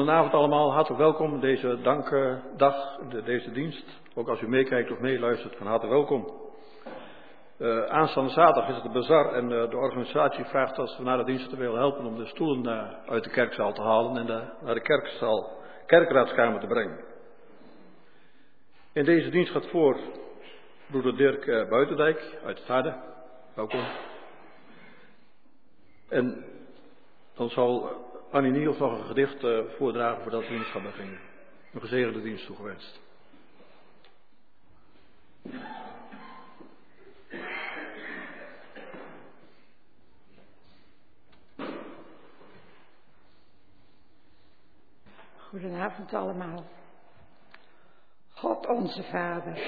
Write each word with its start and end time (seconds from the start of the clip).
Goedenavond 0.00 0.34
allemaal, 0.34 0.72
hartelijk 0.72 1.02
welkom 1.02 1.40
deze 1.40 1.78
dankdag, 1.82 2.98
deze 3.24 3.52
dienst. 3.52 3.84
Ook 4.14 4.28
als 4.28 4.40
u 4.40 4.48
meekijkt 4.48 4.90
of 4.90 4.98
meeluistert, 4.98 5.56
van 5.56 5.66
harte 5.66 5.86
welkom. 5.86 6.32
Uh, 7.58 7.84
aanstaande 7.84 8.30
zaterdag 8.30 8.68
is 8.68 8.74
het 8.74 8.82
de 8.82 8.90
bazar 8.90 9.32
en 9.32 9.50
uh, 9.50 9.70
de 9.70 9.76
organisatie 9.76 10.44
vraagt 10.44 10.78
als 10.78 10.96
we 10.96 11.04
naar 11.04 11.16
de 11.16 11.24
dienst 11.24 11.50
te 11.50 11.56
willen 11.56 11.78
helpen 11.78 12.04
om 12.04 12.16
de 12.16 12.26
stoelen 12.26 12.64
uh, 12.64 13.10
uit 13.10 13.24
de 13.24 13.30
kerkzaal 13.30 13.72
te 13.72 13.82
halen 13.82 14.16
en 14.16 14.26
naar 14.62 14.74
de 14.74 14.80
kerkzaal, 14.80 15.50
kerkraadskamer 15.86 16.60
te 16.60 16.66
brengen. 16.66 17.04
In 18.92 19.04
deze 19.04 19.30
dienst 19.30 19.52
gaat 19.52 19.66
voor 19.66 19.98
broeder 20.90 21.16
Dirk 21.16 21.68
Buitendijk 21.68 22.38
uit 22.44 22.58
het 22.58 22.68
Harde. 22.68 22.94
Welkom. 23.54 23.84
En 26.08 26.44
dan 27.34 27.50
zal 27.50 27.90
Annie 28.30 28.52
Niels 28.52 28.78
nog 28.78 28.98
een 28.98 29.06
gedicht 29.06 29.42
uh, 29.42 29.60
voordragen 29.76 30.22
voordat 30.22 30.42
de 30.42 30.48
dienst 30.48 30.70
gaat 30.70 30.82
beginnen. 30.82 31.20
Een 31.72 31.80
gezegende 31.80 32.22
dienst 32.22 32.46
toegewenst. 32.46 33.00
Goedenavond 45.36 46.14
allemaal. 46.14 46.64
God 48.34 48.66
onze 48.66 49.02
Vader, 49.02 49.58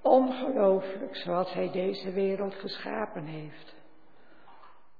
ongelooflijk 0.00 1.16
zoals 1.16 1.52
Hij 1.52 1.70
deze 1.70 2.12
wereld 2.12 2.54
geschapen 2.54 3.24
heeft. 3.24 3.81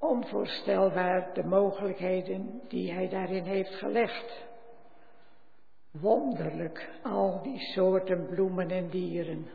Onvoorstelbaar 0.02 1.34
de 1.34 1.44
mogelijkheden 1.44 2.60
die 2.68 2.92
Hij 2.92 3.08
daarin 3.08 3.44
heeft 3.44 3.74
gelegd. 3.74 4.46
Wonderlijk 5.90 6.90
al 7.02 7.42
die 7.42 7.58
soorten 7.58 8.26
bloemen 8.26 8.70
en 8.70 8.88
dieren. 8.88 9.46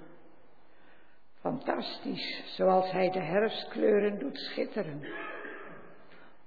Fantastisch 1.34 2.56
zoals 2.56 2.92
Hij 2.92 3.10
de 3.10 3.20
herfstkleuren 3.20 4.20
doet 4.20 4.38
schitteren. 4.38 5.02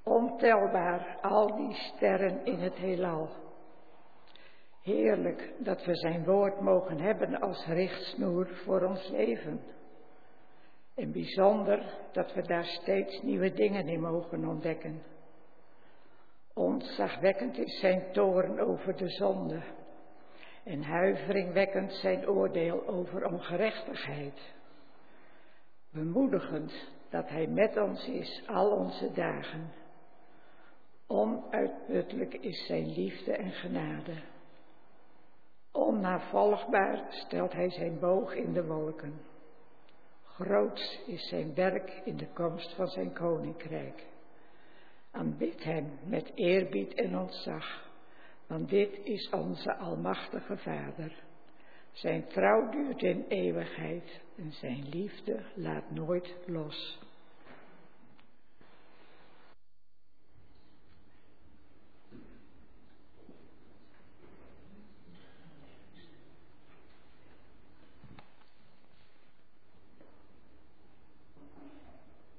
Ontelbaar 0.02 1.18
al 1.20 1.56
die 1.56 1.74
sterren 1.74 2.44
in 2.44 2.58
het 2.58 2.74
heelal. 2.74 3.28
Heerlijk 4.82 5.52
dat 5.58 5.84
we 5.84 5.94
Zijn 5.94 6.24
woord 6.24 6.60
mogen 6.60 7.00
hebben 7.00 7.40
als 7.40 7.66
richtsnoer 7.66 8.48
voor 8.64 8.82
ons 8.82 9.08
leven. 9.08 9.60
En 10.94 11.12
bijzonder 11.12 11.98
dat 12.12 12.34
we 12.34 12.42
daar 12.42 12.64
steeds 12.64 13.22
nieuwe 13.22 13.52
dingen 13.52 13.88
in 13.88 14.00
mogen 14.00 14.48
ontdekken. 14.48 15.02
Ontzagwekkend 16.54 17.58
is 17.58 17.80
zijn 17.80 18.12
toorn 18.12 18.60
over 18.60 18.96
de 18.96 19.08
zonde 19.08 19.62
en 20.64 20.82
huiveringwekkend 20.82 21.92
zijn 21.92 22.28
oordeel 22.28 22.86
over 22.86 23.26
ongerechtigheid. 23.26 24.54
Bemoedigend 25.90 26.72
dat 27.10 27.28
hij 27.28 27.46
met 27.46 27.76
ons 27.76 28.08
is 28.08 28.42
al 28.46 28.70
onze 28.70 29.12
dagen. 29.12 29.72
Onuitputtelijk 31.06 32.34
is 32.34 32.66
zijn 32.66 32.92
liefde 32.92 33.32
en 33.36 33.50
genade. 33.50 34.14
Onnavolgbaar 35.72 37.06
stelt 37.08 37.52
hij 37.52 37.70
zijn 37.70 37.98
boog 37.98 38.34
in 38.34 38.52
de 38.52 38.64
wolken. 38.64 39.29
Groots 40.40 41.00
is 41.06 41.28
zijn 41.28 41.54
werk 41.54 42.00
in 42.04 42.16
de 42.16 42.28
komst 42.32 42.74
van 42.74 42.86
zijn 42.86 43.12
koninkrijk. 43.12 44.06
Aanbid 45.10 45.64
hem 45.64 45.98
met 46.04 46.32
eerbied 46.34 46.94
en 46.94 47.18
ontzag, 47.18 47.90
want 48.46 48.68
dit 48.68 49.00
is 49.04 49.30
onze 49.30 49.76
Almachtige 49.76 50.56
Vader. 50.56 51.24
Zijn 51.92 52.26
trouw 52.26 52.70
duurt 52.70 53.02
in 53.02 53.24
eeuwigheid 53.28 54.20
en 54.36 54.52
zijn 54.52 54.88
liefde 54.88 55.42
laat 55.54 55.90
nooit 55.90 56.36
los. 56.46 56.98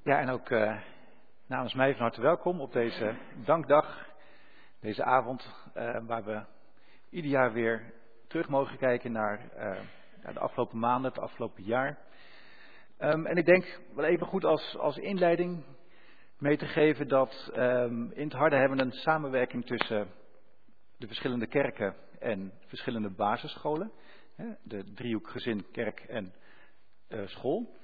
Ja, 0.03 0.19
en 0.19 0.29
ook 0.29 0.49
uh, 0.49 0.81
namens 1.47 1.73
mij 1.73 1.91
van 1.91 2.01
harte 2.01 2.21
welkom 2.21 2.61
op 2.61 2.71
deze 2.71 3.15
dankdag, 3.45 4.07
deze 4.79 5.03
avond, 5.03 5.53
uh, 5.75 5.97
waar 6.05 6.23
we 6.23 6.41
ieder 7.09 7.31
jaar 7.31 7.53
weer 7.53 7.93
terug 8.27 8.49
mogen 8.49 8.77
kijken 8.77 9.11
naar, 9.11 9.39
uh, 9.55 10.33
de 10.33 10.39
afgelopen 10.39 10.79
maanden, 10.79 11.11
het 11.11 11.19
afgelopen 11.19 11.63
jaar. 11.63 11.97
Um, 12.99 13.25
en 13.25 13.37
ik 13.37 13.45
denk 13.45 13.79
wel 13.95 14.05
even 14.05 14.27
goed 14.27 14.43
als, 14.43 14.77
als 14.77 14.97
inleiding 14.97 15.63
mee 16.37 16.57
te 16.57 16.65
geven 16.65 17.07
dat 17.07 17.51
um, 17.55 18.11
in 18.11 18.23
het 18.23 18.33
Harde 18.33 18.55
hebben 18.55 18.77
we 18.77 18.83
een 18.83 18.91
samenwerking 18.91 19.65
tussen 19.65 20.07
de 20.97 21.07
verschillende 21.07 21.47
kerken 21.47 21.95
en 22.19 22.53
verschillende 22.65 23.09
basisscholen. 23.09 23.91
De 24.63 24.93
driehoek 24.93 25.29
gezin, 25.29 25.71
kerk 25.71 25.99
en 25.99 26.33
school. 27.25 27.79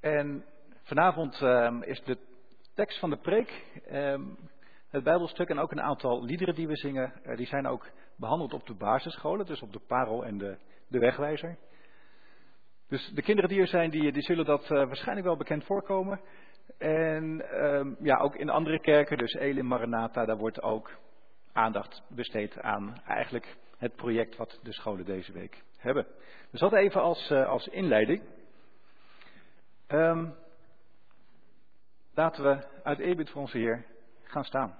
En 0.00 0.44
Vanavond 0.84 1.40
um, 1.40 1.82
is 1.82 2.02
de 2.02 2.18
tekst 2.74 2.98
van 2.98 3.10
de 3.10 3.16
preek, 3.16 3.64
um, 3.92 4.36
het 4.88 5.04
Bijbelstuk 5.04 5.48
en 5.48 5.58
ook 5.58 5.70
een 5.70 5.80
aantal 5.80 6.24
liederen 6.24 6.54
die 6.54 6.66
we 6.66 6.76
zingen, 6.76 7.12
uh, 7.26 7.36
die 7.36 7.46
zijn 7.46 7.66
ook 7.66 7.86
behandeld 8.16 8.52
op 8.52 8.66
de 8.66 8.74
basisscholen, 8.74 9.46
dus 9.46 9.62
op 9.62 9.72
de 9.72 9.80
Parel 9.86 10.24
en 10.24 10.38
de, 10.38 10.56
de 10.88 10.98
Wegwijzer. 10.98 11.56
Dus 12.88 13.10
de 13.14 13.22
kinderen 13.22 13.50
die 13.50 13.60
er 13.60 13.68
zijn, 13.68 13.90
die, 13.90 14.12
die 14.12 14.22
zullen 14.22 14.44
dat 14.44 14.62
uh, 14.62 14.68
waarschijnlijk 14.68 15.26
wel 15.26 15.36
bekend 15.36 15.64
voorkomen. 15.64 16.20
En 16.78 17.44
um, 17.64 17.96
ja, 18.00 18.16
ook 18.16 18.36
in 18.36 18.50
andere 18.50 18.80
kerken, 18.80 19.18
dus 19.18 19.34
Elim, 19.34 19.66
Maranatha, 19.66 20.24
daar 20.24 20.36
wordt 20.36 20.62
ook 20.62 20.90
aandacht 21.52 22.02
besteed 22.08 22.60
aan 22.60 23.02
eigenlijk 23.06 23.56
het 23.78 23.96
project 23.96 24.36
wat 24.36 24.60
de 24.62 24.72
scholen 24.72 25.04
deze 25.04 25.32
week 25.32 25.62
hebben. 25.76 26.06
Dus 26.50 26.60
dat 26.60 26.72
even 26.72 27.00
als, 27.00 27.30
uh, 27.30 27.48
als 27.48 27.66
inleiding. 27.66 28.22
Um, 29.88 30.34
Laten 32.16 32.42
we 32.42 32.58
uit 32.82 32.98
eerbied 32.98 33.30
voor 33.30 33.40
onze 33.40 33.58
Heer 33.58 33.84
gaan 34.22 34.44
staan. 34.44 34.78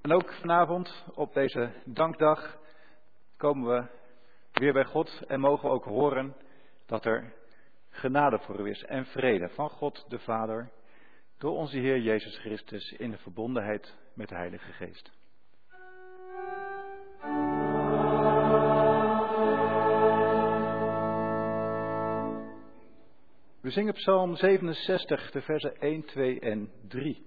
En 0.00 0.12
ook 0.14 0.32
vanavond 0.32 1.04
op 1.14 1.34
deze 1.34 1.72
dankdag 1.84 2.58
komen 3.38 3.68
we 3.68 3.86
weer 4.52 4.72
bij 4.72 4.84
God 4.84 5.22
en 5.26 5.40
mogen 5.40 5.68
we 5.68 5.74
ook 5.74 5.84
horen 5.84 6.36
dat 6.86 7.04
er 7.04 7.34
genade 7.90 8.38
voor 8.38 8.60
u 8.60 8.70
is 8.70 8.84
en 8.84 9.06
vrede 9.06 9.48
van 9.48 9.70
God 9.70 10.04
de 10.08 10.18
Vader 10.18 10.70
door 11.38 11.56
onze 11.56 11.78
Heer 11.78 11.98
Jezus 11.98 12.38
Christus 12.38 12.92
in 12.92 13.10
de 13.10 13.18
verbondenheid 13.18 13.96
met 14.14 14.28
de 14.28 14.34
Heilige 14.34 14.72
Geest. 14.72 15.10
We 23.60 23.70
zingen 23.70 23.94
Psalm 23.94 24.36
67, 24.36 25.30
de 25.30 25.40
versen 25.40 25.76
1, 25.80 26.04
2 26.04 26.40
en 26.40 26.70
3. 26.88 27.26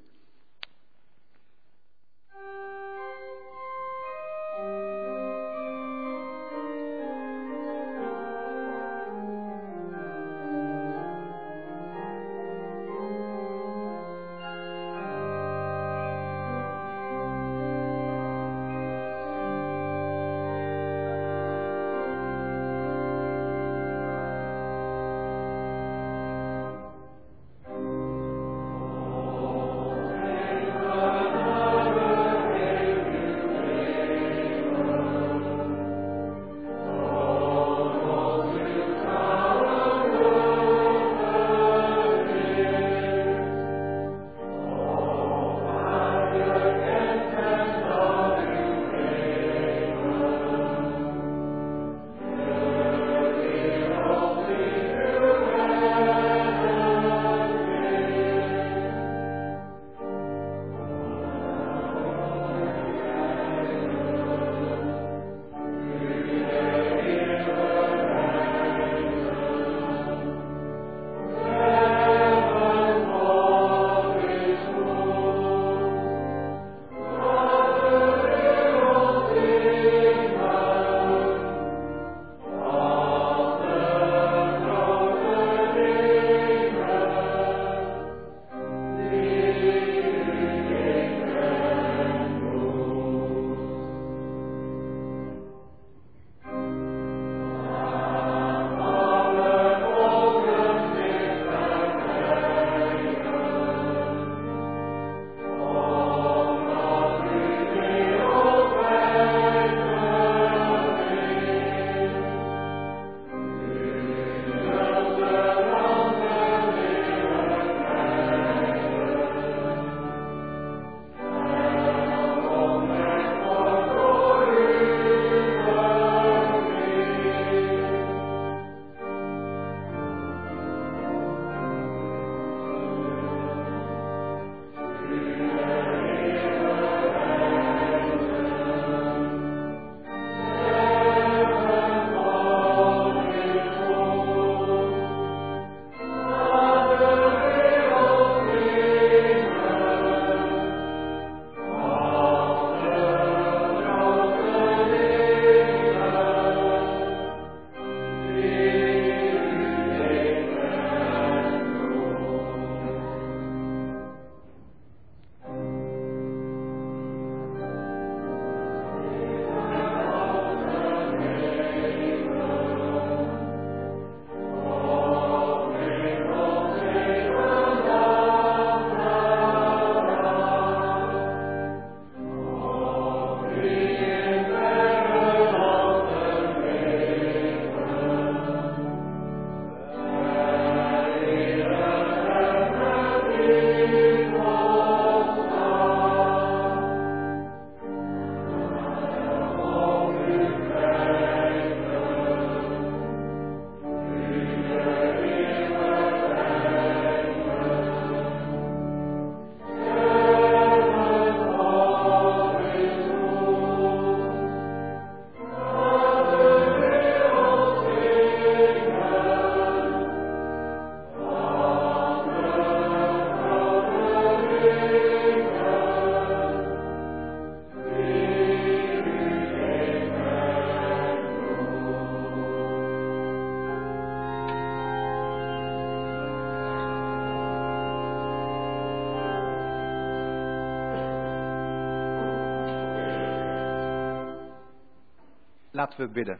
Laten 245.82 246.00
we 246.00 246.12
bidden. 246.12 246.40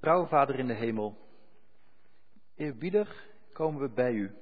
Trouw 0.00 0.26
Vader 0.26 0.58
in 0.58 0.66
de 0.66 0.74
hemel, 0.74 1.16
eerbiedig 2.54 3.26
komen 3.52 3.80
we 3.80 3.88
bij 3.88 4.12
u 4.12 4.34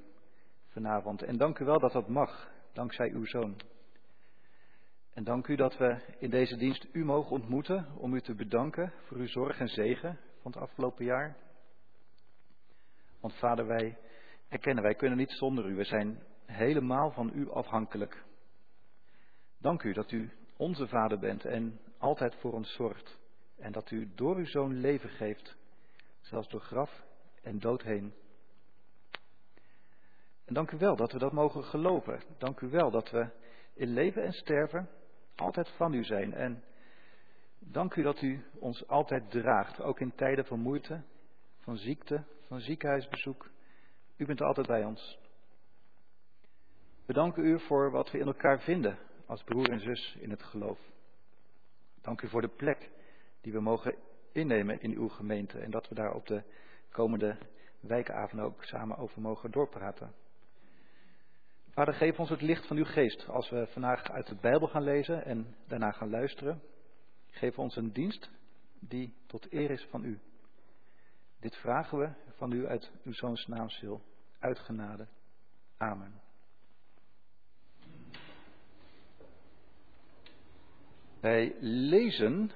vanavond. 0.69 1.23
En 1.23 1.37
dank 1.37 1.59
u 1.59 1.65
wel 1.65 1.79
dat 1.79 1.93
dat 1.93 2.09
mag, 2.09 2.51
dankzij 2.73 3.11
uw 3.11 3.27
Zoon. 3.27 3.57
En 5.13 5.25
dank 5.25 5.47
u 5.47 5.57
dat 5.57 5.77
we 5.77 6.17
in 6.19 6.31
deze 6.31 6.57
dienst 6.57 6.87
u 6.93 7.05
mogen 7.05 7.31
ontmoeten 7.31 7.87
om 7.97 8.15
u 8.15 8.21
te 8.21 8.35
bedanken 8.35 8.93
voor 9.07 9.17
uw 9.17 9.29
zorg 9.29 9.59
en 9.59 9.69
zegen 9.69 10.19
van 10.43 10.53
het 10.53 10.61
afgelopen 10.61 11.05
jaar. 11.05 11.37
Want 13.21 13.35
Vader, 13.35 13.67
wij 13.67 13.99
erkennen, 14.49 14.83
wij 14.83 14.95
kunnen 14.95 15.19
niet 15.19 15.33
zonder 15.33 15.67
u. 15.67 15.75
We 15.75 15.85
zijn 15.85 16.23
helemaal 16.47 17.11
van 17.11 17.31
u 17.35 17.51
afhankelijk. 17.51 18.25
Dank 19.59 19.83
u 19.83 19.93
dat 19.93 20.13
u 20.13 20.31
onze 20.57 20.89
Vader 20.89 21.19
bent 21.19 21.45
en 21.45 21.81
altijd 21.99 22.35
voor 22.35 22.53
ons 22.53 22.75
zorgt. 22.75 23.19
En 23.57 23.73
dat 23.73 23.91
u 23.91 24.11
door 24.15 24.37
uw 24.37 24.47
Zoon 24.47 24.81
leven 24.81 25.09
geeft, 25.09 25.57
zelfs 26.21 26.49
door 26.49 26.61
graf 26.61 27.03
en 27.43 27.59
dood 27.59 27.83
heen. 27.83 28.15
En 30.45 30.55
dank 30.55 30.71
u 30.71 30.79
wel 30.79 30.97
dat 30.97 31.13
we 31.13 31.19
dat 31.19 31.33
mogen 31.33 31.65
geloven. 31.65 32.23
Dank 32.39 32.61
u 32.61 32.69
wel 32.69 32.91
dat 32.91 33.11
we 33.11 33.29
in 33.75 33.89
leven 33.89 34.23
en 34.23 34.33
sterven 34.33 34.89
altijd 35.35 35.69
van 35.69 35.93
u 35.95 36.05
zijn. 36.05 36.33
En 36.33 36.65
dank 37.59 37.95
u 37.95 38.03
dat 38.03 38.23
u 38.23 38.45
ons 38.59 38.89
altijd 38.89 39.31
draagt, 39.31 39.81
ook 39.81 40.01
in 40.01 40.15
tijden 40.15 40.47
van 40.47 40.61
moeite, 40.61 41.03
van 41.61 41.77
ziekte, 41.77 42.25
van 42.47 42.61
ziekenhuisbezoek. 42.61 43.51
U 44.17 44.27
bent 44.27 44.43
altijd 44.43 44.67
bij 44.67 44.85
ons. 44.85 45.19
We 47.07 47.13
danken 47.13 47.45
u 47.45 47.61
voor 47.61 47.91
wat 47.91 48.11
we 48.11 48.19
in 48.19 48.27
elkaar 48.27 48.61
vinden 48.61 48.99
als 49.27 49.43
broer 49.43 49.71
en 49.71 49.81
zus 49.81 50.17
in 50.21 50.31
het 50.31 50.43
geloof. 50.43 50.79
Dank 52.01 52.23
u 52.23 52.29
voor 52.29 52.41
de 52.41 52.49
plek 52.57 52.91
die 53.41 53.53
we 53.53 53.61
mogen 53.61 53.97
innemen 54.33 54.81
in 54.81 54.91
uw 54.91 55.09
gemeente 55.09 55.59
en 55.59 55.71
dat 55.71 55.89
we 55.89 55.95
daar 55.95 56.15
op 56.15 56.27
de 56.27 56.43
komende 56.91 57.39
wijkavond 57.81 58.43
ook 58.43 58.65
samen 58.65 58.97
over 58.97 59.21
mogen 59.21 59.51
doorpraten. 59.51 60.15
Vader, 61.71 61.95
geef 61.95 62.19
ons 62.19 62.31
het 62.31 62.41
licht 62.41 62.67
van 62.67 62.77
uw 62.77 62.85
geest 62.85 63.29
als 63.29 63.51
we 63.51 63.67
vandaag 63.67 64.11
uit 64.11 64.27
de 64.27 64.35
Bijbel 64.35 64.69
gaan 64.69 64.83
lezen 64.83 65.25
en 65.25 65.57
daarna 65.67 65.91
gaan 65.91 66.11
luisteren. 66.11 66.63
Geef 67.31 67.59
ons 67.59 67.77
een 67.77 67.93
dienst 67.93 68.31
die 68.81 69.15
tot 69.27 69.53
eer 69.53 69.71
is 69.71 69.87
van 69.91 70.05
u. 70.05 70.21
Dit 71.41 71.57
vragen 71.57 71.99
we 71.99 72.13
van 72.37 72.53
u 72.53 72.67
uit 72.67 72.93
uw 73.03 73.13
zoons 73.13 73.47
naamstil. 73.47 74.03
Uitgenade. 74.39 75.07
Amen. 75.77 76.24
Wij 81.25 81.55
lezen 81.61 82.51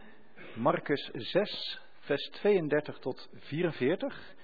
Marcus 0.54 1.10
6, 1.12 1.80
vers 1.98 2.28
32 2.30 2.98
tot 2.98 3.28
44. 3.34 4.34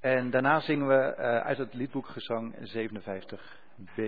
En 0.00 0.30
daarna 0.30 0.60
zingen 0.60 0.86
we 0.86 1.14
uh, 1.18 1.38
uit 1.38 1.58
het 1.58 1.74
liedboek 1.74 2.06
Gezang 2.06 2.54
57b. 2.54 4.02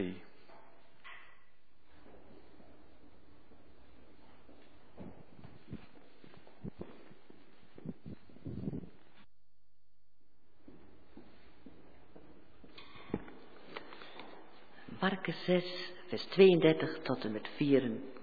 Marcus 15.00 15.44
6, 15.44 15.92
vers 16.08 16.24
32 16.24 16.98
tot 17.02 17.24
en 17.24 17.32
met 17.32 17.48
44. 17.56 18.17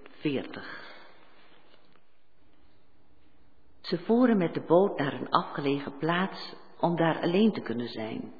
Ze 3.80 3.98
voeren 3.98 4.36
met 4.36 4.54
de 4.54 4.64
boot 4.66 4.98
naar 4.98 5.12
een 5.12 5.30
afgelegen 5.30 5.96
plaats 5.98 6.54
om 6.80 6.96
daar 6.96 7.20
alleen 7.20 7.52
te 7.52 7.60
kunnen 7.60 7.88
zijn, 7.88 8.32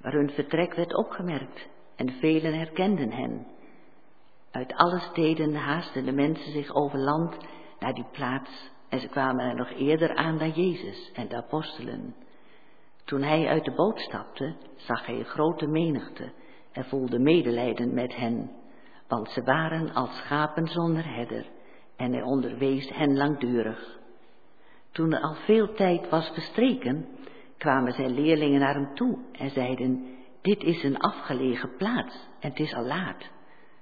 waar 0.00 0.12
hun 0.12 0.30
vertrek 0.30 0.74
werd 0.74 0.94
opgemerkt 0.94 1.68
en 1.96 2.10
velen 2.10 2.54
herkenden 2.54 3.12
hen. 3.12 3.46
Uit 4.50 4.74
alle 4.74 4.98
steden 4.98 5.54
haasten 5.54 6.04
de 6.04 6.12
mensen 6.12 6.52
zich 6.52 6.74
over 6.74 6.98
land 6.98 7.36
naar 7.78 7.94
die 7.94 8.06
plaats 8.12 8.70
en 8.88 9.00
ze 9.00 9.08
kwamen 9.08 9.44
er 9.44 9.54
nog 9.54 9.70
eerder 9.70 10.14
aan 10.14 10.38
dan 10.38 10.50
Jezus 10.50 11.10
en 11.12 11.28
de 11.28 11.36
apostelen. 11.36 12.14
Toen 13.04 13.22
hij 13.22 13.46
uit 13.46 13.64
de 13.64 13.74
boot 13.74 14.00
stapte, 14.00 14.54
zag 14.76 15.06
hij 15.06 15.18
een 15.18 15.24
grote 15.24 15.66
menigte 15.66 16.32
en 16.72 16.84
voelde 16.84 17.18
medelijden 17.18 17.94
met 17.94 18.14
hen, 18.16 18.50
want 19.08 19.30
ze 19.30 19.42
waren 19.42 19.94
als 19.94 20.16
schapen 20.16 20.68
zonder 20.68 21.14
herder 21.14 21.46
en 21.96 22.12
hij 22.12 22.22
onderwees 22.22 22.90
hen 22.92 23.16
langdurig. 23.16 23.98
Toen 24.92 25.12
er 25.12 25.20
al 25.20 25.34
veel 25.34 25.74
tijd 25.74 26.08
was 26.08 26.30
verstreken, 26.30 27.06
kwamen 27.58 27.92
zijn 27.92 28.14
leerlingen 28.14 28.60
naar 28.60 28.74
hem 28.74 28.94
toe 28.94 29.18
en 29.32 29.50
zeiden, 29.50 30.06
dit 30.40 30.62
is 30.62 30.82
een 30.82 30.98
afgelegen 30.98 31.76
plaats 31.76 32.28
en 32.40 32.48
het 32.50 32.58
is 32.58 32.74
al 32.74 32.84
laat. 32.84 33.30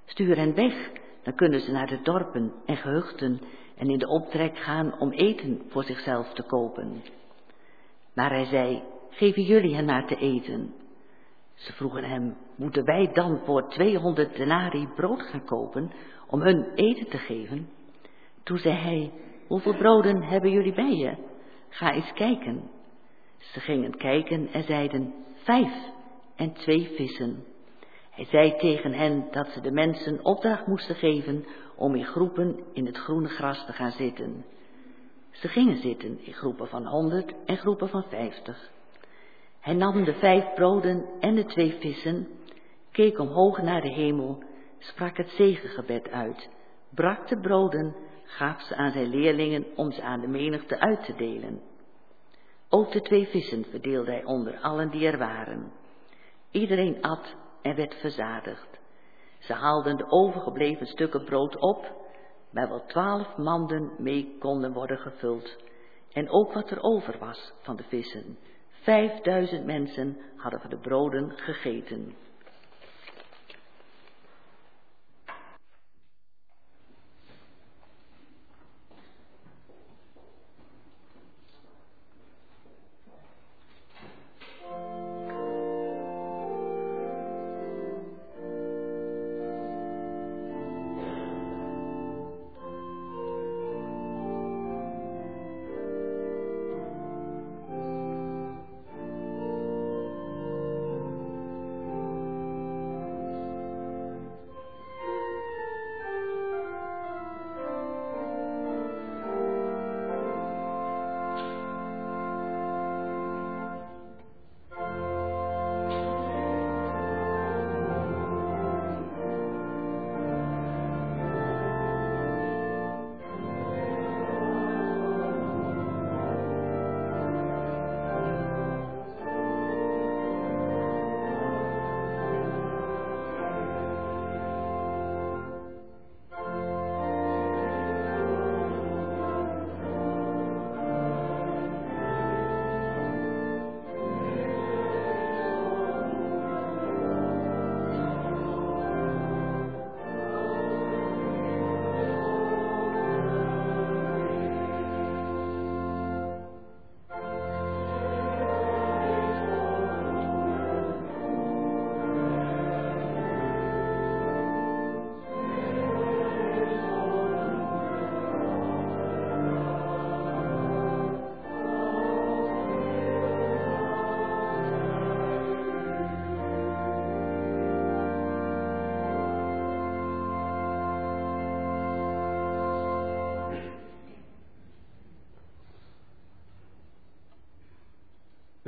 Stuur 0.04 0.36
hen 0.36 0.54
weg, 0.54 0.90
dan 1.22 1.34
kunnen 1.34 1.60
ze 1.60 1.72
naar 1.72 1.86
de 1.86 2.00
dorpen 2.02 2.52
en 2.66 2.76
gehuchten 2.76 3.40
en 3.76 3.90
in 3.90 3.98
de 3.98 4.08
optrek 4.08 4.58
gaan 4.58 4.98
om 4.98 5.10
eten 5.10 5.62
voor 5.68 5.84
zichzelf 5.84 6.32
te 6.32 6.42
kopen. 6.42 7.02
Maar 8.14 8.30
hij 8.30 8.44
zei, 8.44 8.82
geven 9.10 9.42
jullie 9.42 9.74
hen 9.74 9.84
maar 9.84 10.06
te 10.06 10.16
eten. 10.16 10.74
Ze 11.54 11.72
vroegen 11.72 12.04
hem, 12.04 12.36
moeten 12.56 12.84
wij 12.84 13.10
dan 13.12 13.40
voor 13.44 13.68
200 13.68 14.36
denari 14.36 14.88
brood 14.94 15.22
gaan 15.22 15.44
kopen 15.44 15.90
om 16.26 16.40
hun 16.40 16.72
eten 16.74 17.08
te 17.08 17.18
geven? 17.18 17.68
Toen 18.42 18.58
zei 18.58 18.74
hij, 18.74 19.12
hoeveel 19.46 19.76
broden 19.76 20.22
hebben 20.22 20.50
jullie 20.50 20.74
bij 20.74 20.96
je? 20.96 21.16
Ga 21.68 21.92
eens 21.92 22.12
kijken. 22.12 22.70
Ze 23.38 23.60
gingen 23.60 23.96
kijken 23.96 24.48
en 24.52 24.62
zeiden, 24.62 25.14
vijf 25.34 25.72
en 26.36 26.52
twee 26.52 26.92
vissen. 26.96 27.44
Hij 28.10 28.24
zei 28.24 28.56
tegen 28.56 28.92
hen 28.92 29.28
dat 29.30 29.48
ze 29.48 29.60
de 29.60 29.70
mensen 29.70 30.24
opdracht 30.24 30.66
moesten 30.66 30.94
geven 30.94 31.44
om 31.76 31.94
in 31.94 32.04
groepen 32.04 32.60
in 32.72 32.86
het 32.86 32.96
groene 32.96 33.28
gras 33.28 33.66
te 33.66 33.72
gaan 33.72 33.90
zitten. 33.90 34.44
Ze 35.30 35.48
gingen 35.48 35.76
zitten 35.76 36.24
in 36.24 36.32
groepen 36.32 36.68
van 36.68 36.86
honderd 36.86 37.34
en 37.46 37.56
groepen 37.56 37.88
van 37.88 38.04
vijftig. 38.08 38.70
Hij 39.60 39.74
nam 39.74 40.04
de 40.04 40.14
vijf 40.14 40.54
broden 40.54 41.04
en 41.20 41.34
de 41.34 41.44
twee 41.44 41.76
vissen, 41.80 42.28
keek 42.92 43.18
omhoog 43.18 43.62
naar 43.62 43.80
de 43.80 43.92
hemel, 43.92 44.42
sprak 44.78 45.16
het 45.16 45.28
zegengebed 45.28 46.10
uit, 46.10 46.48
brak 46.90 47.28
de 47.28 47.40
broden, 47.40 47.96
gaf 48.24 48.60
ze 48.60 48.76
aan 48.76 48.90
zijn 48.92 49.08
leerlingen 49.08 49.66
om 49.76 49.92
ze 49.92 50.02
aan 50.02 50.20
de 50.20 50.28
menigte 50.28 50.80
uit 50.80 51.04
te 51.04 51.14
delen. 51.14 51.60
Ook 52.68 52.92
de 52.92 53.00
twee 53.00 53.26
vissen 53.26 53.64
verdeelde 53.64 54.10
hij 54.10 54.24
onder 54.24 54.58
allen 54.60 54.90
die 54.90 55.06
er 55.06 55.18
waren. 55.18 55.72
Iedereen 56.50 57.02
at 57.02 57.34
en 57.62 57.76
werd 57.76 57.94
verzadigd. 57.94 58.80
Ze 59.38 59.52
haalden 59.52 59.96
de 59.96 60.10
overgebleven 60.10 60.86
stukken 60.86 61.24
brood 61.24 61.56
op, 61.56 61.92
waar 62.50 62.68
wel 62.68 62.84
twaalf 62.86 63.36
manden 63.36 63.92
mee 63.98 64.36
konden 64.38 64.72
worden 64.72 64.98
gevuld. 64.98 65.56
En 66.12 66.30
ook 66.30 66.52
wat 66.52 66.70
er 66.70 66.82
over 66.82 67.18
was 67.18 67.52
van 67.62 67.76
de 67.76 67.82
vissen. 67.82 68.38
Vijfduizend 68.70 69.64
mensen 69.64 70.16
hadden 70.36 70.60
van 70.60 70.70
de 70.70 70.78
broden 70.78 71.32
gegeten. 71.36 72.14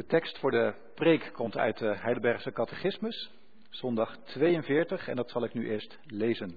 De 0.04 0.10
tekst 0.10 0.38
voor 0.38 0.50
de 0.50 0.74
preek 0.94 1.30
komt 1.32 1.56
uit 1.56 1.78
de 1.78 1.96
Heidelbergse 1.96 2.52
Catechismus, 2.52 3.30
zondag 3.70 4.16
42, 4.16 5.08
en 5.08 5.16
dat 5.16 5.30
zal 5.30 5.44
ik 5.44 5.54
nu 5.54 5.68
eerst 5.68 5.98
lezen. 6.04 6.48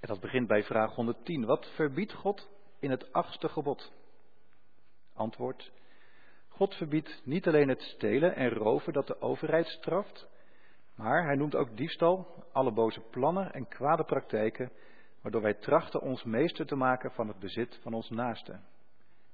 En 0.00 0.08
dat 0.08 0.20
begint 0.20 0.46
bij 0.46 0.62
vraag 0.62 0.94
110. 0.94 1.44
Wat 1.44 1.70
verbiedt 1.74 2.12
God 2.12 2.50
in 2.80 2.90
het 2.90 3.12
achtste 3.12 3.48
gebod? 3.48 3.92
Antwoord. 5.14 5.72
God 6.48 6.74
verbiedt 6.74 7.20
niet 7.24 7.46
alleen 7.46 7.68
het 7.68 7.82
stelen 7.82 8.34
en 8.34 8.50
roven 8.50 8.92
dat 8.92 9.06
de 9.06 9.20
overheid 9.20 9.66
straft, 9.66 10.26
maar 10.96 11.24
hij 11.24 11.36
noemt 11.36 11.54
ook 11.54 11.76
diefstal, 11.76 12.44
alle 12.52 12.72
boze 12.72 13.00
plannen 13.00 13.52
en 13.52 13.68
kwade 13.68 14.04
praktijken, 14.04 14.72
waardoor 15.22 15.42
wij 15.42 15.54
trachten 15.54 16.00
ons 16.00 16.24
meester 16.24 16.66
te 16.66 16.76
maken 16.76 17.10
van 17.10 17.28
het 17.28 17.38
bezit 17.38 17.78
van 17.82 17.94
ons 17.94 18.10
naaste. 18.10 18.60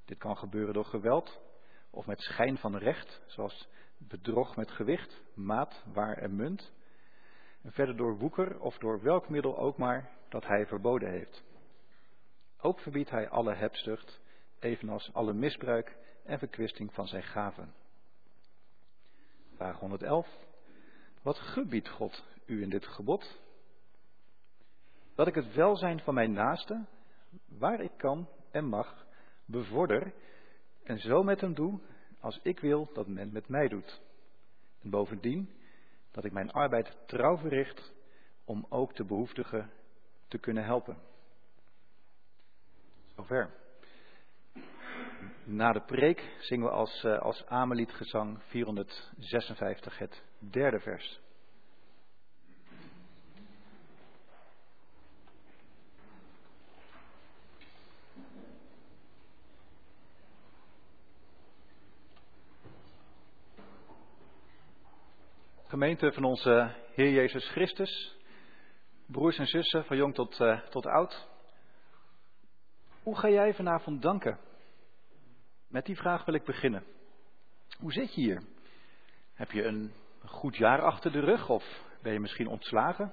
Dit 0.05 0.19
kan 0.19 0.37
gebeuren 0.37 0.75
door 0.75 0.85
geweld 0.85 1.49
of 1.91 2.07
met 2.07 2.21
schijn 2.21 2.59
van 2.59 2.77
recht, 2.77 3.23
zoals 3.27 3.69
bedrog 3.99 4.57
met 4.57 4.71
gewicht, 4.71 5.23
maat, 5.35 5.85
waar 5.93 6.17
en 6.19 6.37
munt. 6.37 6.73
En 7.63 7.73
verder 7.73 7.97
door 7.97 8.19
woeker 8.19 8.61
of 8.61 8.79
door 8.79 9.03
welk 9.03 9.29
middel 9.29 9.59
ook 9.59 9.77
maar 9.77 10.11
dat 10.29 10.47
hij 10.47 10.67
verboden 10.67 11.11
heeft. 11.11 11.45
Ook 12.61 12.81
verbiedt 12.81 13.11
hij 13.11 13.29
alle 13.29 13.55
hebzucht, 13.55 14.21
evenals 14.59 15.11
alle 15.13 15.33
misbruik 15.33 15.97
en 16.25 16.39
verkwisting 16.39 16.95
van 16.95 17.07
zijn 17.07 17.23
gaven. 17.23 17.75
Vraag 19.55 19.79
111. 19.79 20.29
Wat 21.23 21.39
gebiedt 21.39 21.89
God 21.89 22.25
u 22.47 22.63
in 22.63 22.71
dit 22.71 22.87
gebod? 22.87 23.41
Dat 25.15 25.27
ik 25.27 25.35
het 25.35 25.55
welzijn 25.55 26.01
van 26.01 26.15
mijn 26.15 26.33
naaste, 26.33 26.87
waar 27.47 27.81
ik 27.81 27.93
kan 27.97 28.29
en 28.51 28.65
mag, 28.65 29.07
bevorder 29.45 30.13
en 30.91 30.99
zo 30.99 31.23
met 31.23 31.41
hem 31.41 31.55
doe 31.55 31.81
als 32.21 32.41
ik 32.43 32.61
wil 32.61 32.91
dat 32.93 33.07
men 33.07 33.33
met 33.33 33.49
mij 33.49 33.69
doet. 33.69 34.01
En 34.83 34.91
bovendien 34.91 35.51
dat 36.11 36.25
ik 36.25 36.33
mijn 36.33 36.53
arbeid 36.53 36.97
trouw 37.07 37.37
verricht 37.37 37.93
om 38.45 38.67
ook 38.69 38.97
de 38.97 39.05
behoeftigen 39.05 39.71
te 40.29 40.39
kunnen 40.39 40.65
helpen. 40.65 40.99
Zover. 43.17 43.51
Na 45.45 45.73
de 45.73 45.81
preek 45.81 46.37
zingen 46.39 46.67
we 46.67 46.73
als, 46.73 47.05
uh, 47.05 47.19
als 47.19 47.47
Ameliedgezang 47.47 48.43
456 48.43 49.99
het 49.99 50.23
derde 50.39 50.81
vers. 50.81 51.21
Gemeente 65.71 66.13
van 66.13 66.25
onze 66.25 66.75
Heer 66.95 67.11
Jezus 67.11 67.49
Christus, 67.49 68.17
broers 69.07 69.39
en 69.39 69.47
zussen, 69.47 69.85
van 69.85 69.97
jong 69.97 70.15
tot, 70.15 70.41
uh, 70.41 70.61
tot 70.61 70.87
oud. 70.87 71.29
Hoe 73.03 73.19
ga 73.19 73.29
jij 73.29 73.55
vanavond 73.55 74.03
danken? 74.03 74.39
Met 75.69 75.85
die 75.85 75.97
vraag 75.97 76.25
wil 76.25 76.35
ik 76.35 76.45
beginnen. 76.45 76.85
Hoe 77.79 77.93
zit 77.93 78.15
je 78.15 78.21
hier? 78.21 78.43
Heb 79.35 79.51
je 79.51 79.65
een 79.65 79.93
goed 80.25 80.57
jaar 80.57 80.81
achter 80.83 81.13
de 81.13 81.21
rug 81.21 81.49
of 81.49 81.65
ben 82.03 82.13
je 82.13 82.21
misschien 82.21 82.49
ontslagen? 82.49 83.13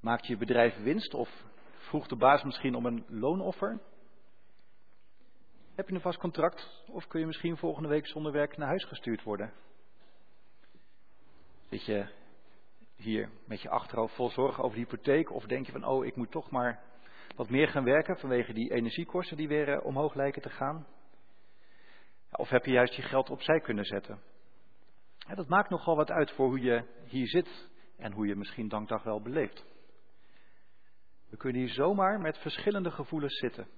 Maakt 0.00 0.26
je 0.26 0.36
bedrijf 0.36 0.82
winst 0.82 1.14
of 1.14 1.44
vroeg 1.76 2.06
de 2.06 2.16
baas 2.16 2.42
misschien 2.42 2.74
om 2.74 2.86
een 2.86 3.04
loonoffer? 3.08 3.80
Heb 5.74 5.88
je 5.88 5.94
een 5.94 6.00
vast 6.00 6.18
contract 6.18 6.84
of 6.86 7.06
kun 7.06 7.20
je 7.20 7.26
misschien 7.26 7.56
volgende 7.56 7.88
week 7.88 8.06
zonder 8.06 8.32
werk 8.32 8.56
naar 8.56 8.68
huis 8.68 8.84
gestuurd 8.84 9.22
worden? 9.22 9.52
Zit 11.72 11.84
je 11.84 12.06
hier 12.96 13.30
met 13.46 13.60
je 13.62 13.68
achterhoofd 13.68 14.14
vol 14.14 14.30
zorgen 14.30 14.64
over 14.64 14.76
de 14.78 14.84
hypotheek 14.84 15.30
of 15.30 15.44
denk 15.44 15.66
je 15.66 15.72
van 15.72 15.84
oh 15.84 16.04
ik 16.04 16.16
moet 16.16 16.30
toch 16.30 16.50
maar 16.50 16.82
wat 17.36 17.50
meer 17.50 17.68
gaan 17.68 17.84
werken 17.84 18.18
vanwege 18.18 18.52
die 18.52 18.72
energiekosten 18.72 19.36
die 19.36 19.48
weer 19.48 19.68
eh, 19.68 19.84
omhoog 19.84 20.14
lijken 20.14 20.42
te 20.42 20.50
gaan? 20.50 20.86
Of 22.30 22.48
heb 22.48 22.64
je 22.64 22.72
juist 22.72 22.94
je 22.94 23.02
geld 23.02 23.30
opzij 23.30 23.60
kunnen 23.60 23.84
zetten? 23.84 24.22
dat 25.34 25.48
maakt 25.48 25.70
nogal 25.70 25.96
wat 25.96 26.10
uit 26.10 26.30
voor 26.30 26.46
hoe 26.46 26.60
je 26.60 26.84
hier 27.04 27.28
zit 27.28 27.68
en 27.96 28.12
hoe 28.12 28.26
je 28.26 28.36
misschien 28.36 28.68
dankdag 28.68 29.02
wel 29.02 29.22
beleeft. 29.22 29.64
We 31.28 31.36
kunnen 31.36 31.60
hier 31.60 31.72
zomaar 31.72 32.20
met 32.20 32.38
verschillende 32.38 32.90
gevoelens 32.90 33.38
zitten. 33.38 33.68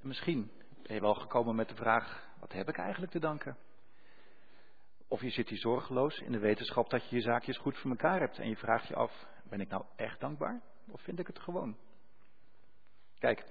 En 0.00 0.08
misschien 0.08 0.50
ben 0.82 0.94
je 0.94 1.00
wel 1.00 1.14
gekomen 1.14 1.54
met 1.54 1.68
de 1.68 1.74
vraag: 1.74 2.28
wat 2.40 2.52
heb 2.52 2.68
ik 2.68 2.78
eigenlijk 2.78 3.12
te 3.12 3.20
danken? 3.20 3.56
Of 5.14 5.20
je 5.20 5.30
zit 5.30 5.48
hier 5.48 5.58
zorgeloos 5.58 6.18
in 6.18 6.32
de 6.32 6.38
wetenschap 6.38 6.90
dat 6.90 7.08
je 7.08 7.16
je 7.16 7.22
zaakjes 7.22 7.56
goed 7.56 7.78
voor 7.78 7.90
elkaar 7.90 8.20
hebt 8.20 8.38
en 8.38 8.48
je 8.48 8.56
vraagt 8.56 8.88
je 8.88 8.94
af: 8.94 9.26
ben 9.48 9.60
ik 9.60 9.68
nou 9.68 9.84
echt 9.96 10.20
dankbaar 10.20 10.60
of 10.90 11.00
vind 11.00 11.18
ik 11.18 11.26
het 11.26 11.38
gewoon? 11.38 11.76
Kijk, 13.18 13.44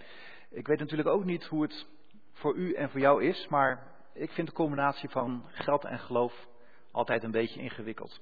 ik 0.49 0.67
weet 0.67 0.80
natuurlijk 0.80 1.10
ook 1.10 1.23
niet 1.26 1.45
hoe 1.45 1.62
het 1.62 1.88
voor 2.32 2.56
u 2.56 2.73
en 2.73 2.89
voor 2.89 2.99
jou 2.99 3.23
is, 3.23 3.47
maar 3.47 3.95
ik 4.13 4.32
vind 4.32 4.47
de 4.47 4.54
combinatie 4.54 5.10
van 5.10 5.45
geld 5.47 5.86
en 5.86 5.99
geloof 5.99 6.47
altijd 6.91 7.23
een 7.23 7.32
beetje 7.32 7.62
ingewikkeld. 7.62 8.21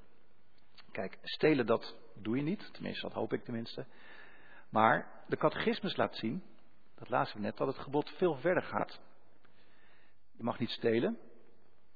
Kijk, 0.91 1.17
stelen 1.23 1.65
dat 1.65 1.97
doe 2.15 2.37
je 2.37 2.43
niet, 2.43 2.73
tenminste 2.73 3.07
dat 3.07 3.15
hoop 3.15 3.33
ik 3.33 3.43
tenminste. 3.43 3.85
Maar 4.69 5.23
de 5.27 5.37
catechismus 5.37 5.95
laat 5.95 6.15
zien, 6.15 6.43
dat 6.95 7.09
lazen 7.09 7.35
we 7.35 7.41
net, 7.41 7.57
dat 7.57 7.67
het 7.67 7.77
gebod 7.77 8.09
veel 8.09 8.35
verder 8.35 8.63
gaat. 8.63 8.99
Je 10.31 10.43
mag 10.43 10.59
niet 10.59 10.69
stelen, 10.69 11.17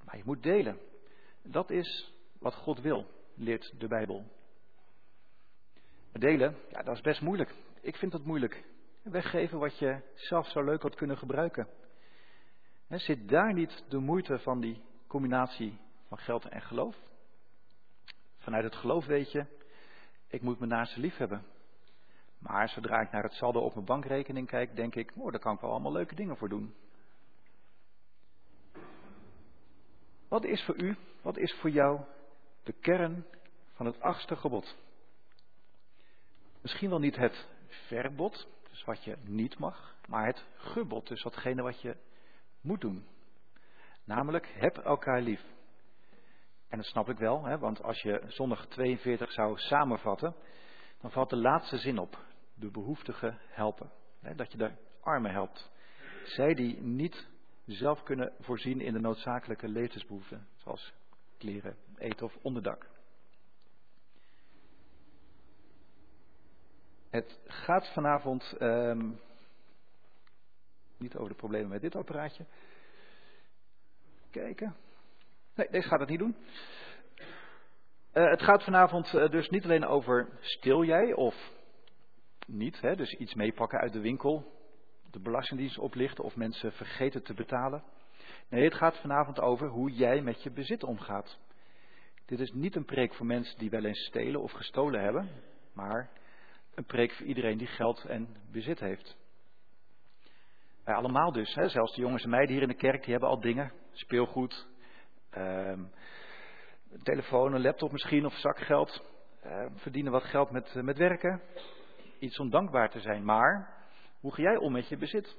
maar 0.03 0.17
je 0.17 0.23
moet 0.25 0.43
delen. 0.43 0.93
Dat 1.45 1.69
is 1.69 2.13
wat 2.39 2.53
God 2.53 2.81
wil, 2.81 3.05
leert 3.36 3.73
de 3.79 3.88
Bijbel. 3.88 4.25
Delen, 6.12 6.55
ja, 6.69 6.84
dat 6.84 6.95
is 6.95 7.01
best 7.01 7.21
moeilijk. 7.21 7.53
Ik 7.81 7.95
vind 7.95 8.12
dat 8.12 8.25
moeilijk. 8.25 8.63
Weggeven 9.01 9.60
wat 9.60 9.77
je 9.79 10.01
zelf 10.13 10.47
zo 10.49 10.63
leuk 10.63 10.81
had 10.81 10.95
kunnen 10.95 11.17
gebruiken. 11.17 11.67
zit 12.89 13.29
daar 13.29 13.53
niet 13.53 13.84
de 13.89 13.97
moeite 13.97 14.39
van 14.39 14.60
die 14.60 14.81
combinatie 15.08 15.77
van 16.08 16.17
geld 16.17 16.45
en 16.45 16.62
geloof? 16.62 16.95
Vanuit 18.38 18.63
het 18.63 18.75
geloof 18.75 19.05
weet 19.05 19.31
je, 19.31 19.45
ik 20.27 20.41
moet 20.41 20.60
mijn 20.60 20.71
naaste 20.71 20.99
lief 20.99 21.17
hebben. 21.17 21.43
Maar 22.38 22.69
zodra 22.69 23.01
ik 23.01 23.12
naar 23.12 23.23
het 23.23 23.34
saldo 23.34 23.60
op 23.60 23.73
mijn 23.73 23.86
bankrekening 23.86 24.47
kijk, 24.47 24.75
denk 24.75 24.95
ik, 24.95 25.12
oh, 25.15 25.31
daar 25.31 25.39
kan 25.39 25.55
ik 25.55 25.62
wel 25.62 25.71
allemaal 25.71 25.91
leuke 25.91 26.15
dingen 26.15 26.38
voor 26.38 26.49
doen. 26.49 26.73
Wat 30.27 30.43
is 30.43 30.63
voor 30.63 30.75
u, 30.75 30.95
wat 31.25 31.38
is 31.38 31.53
voor 31.53 31.69
jou 31.69 32.01
de 32.63 32.73
kern 32.73 33.25
van 33.73 33.85
het 33.85 34.01
achtste 34.01 34.35
gebod? 34.35 34.75
Misschien 36.61 36.89
wel 36.89 36.99
niet 36.99 37.15
het 37.15 37.47
verbod, 37.67 38.47
dus 38.69 38.83
wat 38.83 39.03
je 39.03 39.17
niet 39.23 39.57
mag, 39.57 39.95
maar 40.07 40.25
het 40.25 40.45
gebod, 40.55 41.07
dus 41.07 41.23
watgene 41.23 41.61
wat 41.61 41.81
je 41.81 41.97
moet 42.61 42.81
doen. 42.81 43.05
Namelijk, 44.03 44.47
heb 44.53 44.77
elkaar 44.77 45.21
lief. 45.21 45.41
En 46.69 46.77
dat 46.77 46.88
snap 46.88 47.09
ik 47.09 47.17
wel, 47.17 47.43
hè, 47.43 47.57
want 47.57 47.83
als 47.83 48.01
je 48.01 48.23
zondag 48.27 48.65
42 48.67 49.31
zou 49.31 49.57
samenvatten, 49.57 50.35
dan 51.01 51.11
valt 51.11 51.29
de 51.29 51.38
laatste 51.38 51.77
zin 51.77 51.97
op. 51.97 52.23
De 52.53 52.71
behoeftige 52.71 53.38
helpen. 53.47 53.91
Hè, 54.21 54.35
dat 54.35 54.51
je 54.51 54.57
de 54.57 54.71
armen 55.01 55.31
helpt. 55.31 55.71
Zij 56.23 56.53
die 56.53 56.81
niet 56.81 57.27
zelf 57.65 58.03
kunnen 58.03 58.33
voorzien 58.39 58.81
in 58.81 58.93
de 58.93 58.99
noodzakelijke 58.99 59.67
levensbehoeften, 59.67 60.47
zoals 60.55 60.93
kleren, 61.45 61.75
eten 61.97 62.25
of 62.25 62.38
onderdak. 62.41 62.88
Het 67.10 67.39
gaat 67.47 67.93
vanavond 67.93 68.55
um, 68.60 69.19
niet 70.97 71.15
over 71.15 71.29
de 71.29 71.36
problemen 71.36 71.69
met 71.69 71.81
dit 71.81 71.95
apparaatje. 71.95 72.45
Kijken. 74.31 74.75
Nee, 75.55 75.67
deze 75.69 75.88
gaat 75.88 75.99
het 75.99 76.10
niet 76.10 76.19
doen. 76.19 76.36
Uh, 78.13 78.29
het 78.29 78.41
gaat 78.41 78.63
vanavond 78.63 79.13
uh, 79.13 79.29
dus 79.29 79.49
niet 79.49 79.63
alleen 79.63 79.86
over 79.86 80.38
stil 80.41 80.84
jij 80.84 81.13
of 81.13 81.36
niet, 82.47 82.81
hè, 82.81 82.95
dus 82.95 83.13
iets 83.13 83.34
meepakken 83.34 83.79
uit 83.79 83.93
de 83.93 83.99
winkel, 83.99 84.51
de 85.12 85.19
belastingdienst 85.19 85.77
oplichten 85.77 86.23
of 86.23 86.36
mensen 86.36 86.71
vergeten 86.71 87.23
te 87.23 87.34
betalen. 87.34 87.84
Nee, 88.49 88.63
het 88.63 88.75
gaat 88.75 88.97
vanavond 88.97 89.39
over 89.39 89.67
hoe 89.67 89.91
jij 89.91 90.21
met 90.21 90.43
je 90.43 90.51
bezit 90.51 90.84
omgaat. 90.84 91.38
Dit 92.25 92.39
is 92.39 92.51
niet 92.51 92.75
een 92.75 92.86
preek 92.86 93.13
voor 93.13 93.25
mensen 93.25 93.58
die 93.58 93.69
wel 93.69 93.86
eens 93.86 94.05
stelen 94.05 94.41
of 94.41 94.51
gestolen 94.51 95.01
hebben, 95.01 95.29
maar 95.73 96.10
een 96.75 96.86
preek 96.86 97.12
voor 97.12 97.25
iedereen 97.25 97.58
die 97.58 97.67
geld 97.67 98.05
en 98.05 98.27
bezit 98.51 98.79
heeft. 98.79 99.17
Wij 100.84 100.95
allemaal 100.95 101.31
dus, 101.31 101.55
hè? 101.55 101.69
zelfs 101.69 101.95
de 101.95 102.01
jongens 102.01 102.23
en 102.23 102.29
meiden 102.29 102.53
hier 102.53 102.62
in 102.62 102.67
de 102.69 102.75
kerk, 102.75 103.01
die 103.03 103.12
hebben 103.12 103.29
al 103.29 103.39
dingen, 103.39 103.71
speelgoed, 103.91 104.67
ehm, 105.29 105.84
een 106.91 107.03
telefoon, 107.03 107.53
een 107.53 107.62
laptop 107.62 107.91
misschien 107.91 108.25
of 108.25 108.34
zakgeld, 108.34 109.03
uh, 109.45 109.65
verdienen 109.75 110.12
wat 110.12 110.23
geld 110.23 110.51
met, 110.51 110.73
met 110.73 110.97
werken. 110.97 111.41
Iets 112.19 112.39
om 112.39 112.49
dankbaar 112.49 112.89
te 112.89 112.99
zijn, 112.99 113.25
maar 113.25 113.73
hoe 114.19 114.34
ga 114.34 114.41
jij 114.41 114.58
om 114.58 114.71
met 114.71 114.88
je 114.88 114.97
bezit? 114.97 115.38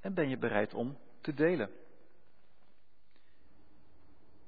En 0.00 0.14
ben 0.14 0.28
je 0.28 0.38
bereid 0.38 0.74
om 0.74 0.98
te 1.20 1.34
delen? 1.34 1.70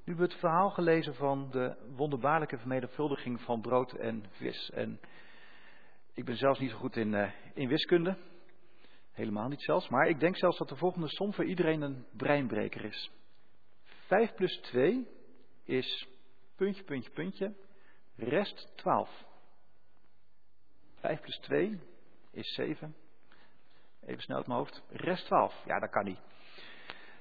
Nu 0.08 0.14
hebben 0.14 0.30
we 0.32 0.34
het 0.34 0.46
verhaal 0.46 0.70
gelezen 0.70 1.14
van 1.14 1.50
de 1.50 1.76
wonderbaarlijke 1.96 2.58
vermenigvuldiging 2.58 3.40
van 3.40 3.60
brood 3.60 3.92
en 3.92 4.24
vis. 4.30 4.70
En 4.70 5.00
ik 6.14 6.24
ben 6.24 6.36
zelfs 6.36 6.58
niet 6.58 6.70
zo 6.70 6.76
goed 6.76 6.96
in, 6.96 7.12
uh, 7.12 7.30
in 7.54 7.68
wiskunde. 7.68 8.16
Helemaal 9.12 9.48
niet 9.48 9.62
zelfs. 9.62 9.88
Maar 9.88 10.08
ik 10.08 10.20
denk 10.20 10.36
zelfs 10.36 10.58
dat 10.58 10.68
de 10.68 10.76
volgende 10.76 11.08
som 11.08 11.32
voor 11.32 11.44
iedereen 11.44 11.82
een 11.82 12.06
breinbreker 12.12 12.84
is. 12.84 13.10
5 13.82 14.34
plus 14.34 14.56
2 14.56 15.08
is 15.64 16.06
puntje, 16.56 16.84
puntje, 16.84 17.10
puntje. 17.10 17.54
Rest 18.16 18.72
12. 18.76 19.24
5 20.94 21.20
plus 21.20 21.38
2 21.38 21.80
is 22.30 22.54
7. 22.54 22.94
Even 24.06 24.22
snel 24.22 24.36
uit 24.36 24.46
mijn 24.46 24.58
hoofd. 24.58 24.82
Rest 24.88 25.26
12. 25.26 25.64
Ja, 25.64 25.78
dat 25.78 25.90
kan 25.90 26.04
niet. 26.04 26.20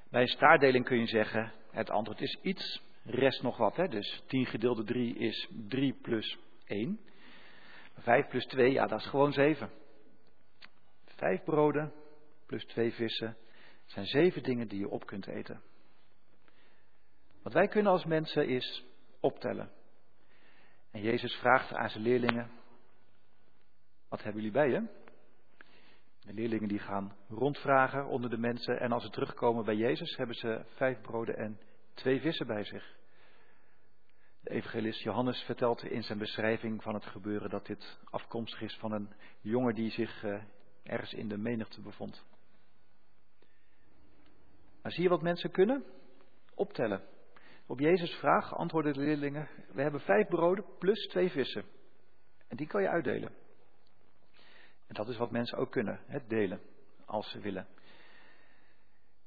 Bij 0.10 0.22
een 0.22 0.28
staardeling 0.28 0.86
kun 0.86 1.00
je 1.00 1.08
zeggen, 1.08 1.54
het 1.78 1.90
antwoord 1.90 2.22
is 2.22 2.38
iets, 2.42 2.82
rest 3.04 3.42
nog 3.42 3.58
wat. 3.58 3.76
Hè? 3.76 3.88
Dus 3.88 4.24
10 4.28 4.46
gedeeld 4.46 4.76
door 4.76 4.86
3 4.86 5.16
is 5.16 5.50
3 5.68 5.94
plus 5.94 6.38
1. 6.66 7.00
5 7.98 8.28
plus 8.28 8.46
2, 8.46 8.72
ja, 8.72 8.88
dat 8.88 9.00
is 9.00 9.06
gewoon 9.06 9.34
7. 9.34 9.70
Vijf 11.06 11.44
broden 11.44 11.94
plus 12.46 12.66
twee 12.66 12.94
vissen 12.94 13.38
zijn 13.86 14.06
zeven 14.06 14.44
dingen 14.44 14.68
die 14.68 14.80
je 14.80 14.90
op 14.90 15.06
kunt 15.06 15.28
eten. 15.28 15.62
Wat 17.44 17.54
wij 17.54 17.68
kunnen 17.68 17.92
als 17.92 18.06
mensen 18.06 18.48
is 18.48 18.86
optellen. 19.20 19.72
En 20.92 21.02
Jezus 21.02 21.34
vraagt 21.34 21.74
aan 21.74 21.90
zijn 21.90 22.04
leerlingen: 22.04 22.52
Wat 24.10 24.24
hebben 24.24 24.42
jullie 24.42 24.58
bij 24.58 24.70
je? 24.70 24.88
De 26.20 26.34
leerlingen 26.34 26.68
die 26.68 26.80
gaan 26.80 27.16
rondvragen 27.28 28.08
onder 28.08 28.30
de 28.30 28.38
mensen. 28.38 28.80
En 28.80 28.92
als 28.92 29.04
ze 29.04 29.10
terugkomen 29.10 29.66
bij 29.66 29.76
Jezus, 29.76 30.18
hebben 30.18 30.36
ze 30.36 30.66
vijf 30.76 31.02
broden 31.02 31.38
en 31.38 31.60
twee 31.98 32.20
vissen 32.20 32.48
bij 32.48 32.64
zich. 32.64 32.96
De 34.42 34.50
evangelist 34.50 35.02
Johannes 35.02 35.42
vertelt 35.42 35.84
in 35.84 36.04
zijn 36.04 36.18
beschrijving 36.18 36.84
van 36.84 36.94
het 36.94 37.06
gebeuren 37.06 37.50
dat 37.50 37.66
dit 37.66 38.00
afkomstig 38.04 38.62
is 38.62 38.78
van 38.78 38.92
een 38.92 39.14
jongen 39.42 39.76
die 39.76 39.92
zich 39.92 40.24
eh, 40.24 40.44
ergens 40.84 41.14
in 41.14 41.28
de 41.28 41.38
menigte 41.38 41.82
bevond. 41.82 42.26
Maar 44.82 44.92
zie 44.92 45.04
je 45.04 45.10
wat 45.10 45.22
mensen 45.22 45.52
kunnen? 45.52 45.84
Optellen. 46.56 47.04
Op 47.66 47.80
Jezus' 47.80 48.16
vraag 48.16 48.56
antwoorden 48.56 48.94
de 48.94 49.00
leerlingen: 49.00 49.50
We 49.72 49.82
hebben 49.82 50.02
vijf 50.02 50.28
broden 50.28 50.66
plus 50.80 51.08
twee 51.08 51.30
vissen. 51.30 51.66
En 52.48 52.58
die 52.58 52.68
kan 52.68 52.82
je 52.82 52.90
uitdelen. 52.90 53.32
En 54.88 54.94
dat 54.94 55.08
is 55.08 55.18
wat 55.18 55.32
mensen 55.32 55.58
ook 55.58 55.72
kunnen, 55.72 56.00
het 56.06 56.30
delen, 56.30 56.62
als 57.06 57.32
ze 57.32 57.40
willen. 57.40 57.68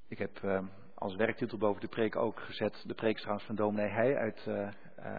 Ik 0.08 0.18
heb 0.18 0.42
uh, 0.42 0.66
als 1.00 1.16
werktitel 1.16 1.58
boven 1.58 1.80
de 1.80 1.88
preek 1.88 2.16
ook 2.16 2.40
gezet, 2.40 2.82
de 2.86 2.94
preek 2.94 3.16
trouwens 3.16 3.46
van 3.46 3.54
dominee 3.54 3.88
Heij 3.88 4.16
uit, 4.16 4.44
uh, 4.48 4.54
uh, 4.54 4.70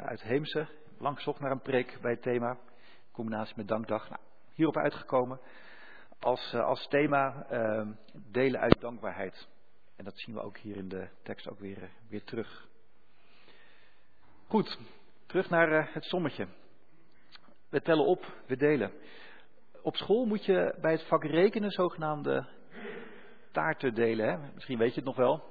uit 0.06 0.22
Heemse. 0.22 0.68
Lang 0.98 1.20
zocht 1.20 1.40
naar 1.40 1.52
een 1.52 1.62
preek 1.62 1.98
bij 2.02 2.12
het 2.12 2.22
thema, 2.22 2.52
in 2.52 2.58
combinatie 3.12 3.54
met 3.58 3.68
dankdag. 3.68 4.10
Nou, 4.10 4.22
hierop 4.54 4.78
uitgekomen 4.78 5.40
als, 6.20 6.54
als 6.54 6.88
thema 6.88 7.46
ehm, 7.50 7.92
delen 8.32 8.60
uit 8.60 8.82
dankbaarheid. 8.82 9.48
En 9.96 10.06
dat 10.06 10.20
zien 10.20 10.36
we 10.36 10.42
ook 10.42 10.58
hier 10.58 10.76
in 10.76 10.90
de 10.90 11.10
tekst 11.24 11.50
ook 11.50 11.60
weer, 11.60 11.90
weer 12.10 12.24
terug. 12.24 12.68
Goed, 14.48 14.80
terug 15.26 15.50
naar 15.50 15.94
het 15.94 16.04
sommetje. 16.04 16.48
We 17.70 17.82
tellen 17.82 18.06
op, 18.06 18.26
we 18.48 18.58
delen 18.58 18.92
op 19.82 19.96
school 19.96 20.26
moet 20.26 20.46
je 20.46 20.78
bij 20.82 20.92
het 20.92 21.08
vak 21.08 21.24
rekenen 21.24 21.72
zogenaamde 21.72 22.48
taarten 23.52 23.94
delen. 23.94 24.30
Hè? 24.30 24.52
Misschien 24.54 24.78
weet 24.78 24.94
je 24.94 24.96
het 24.96 25.06
nog 25.06 25.16
wel. 25.16 25.51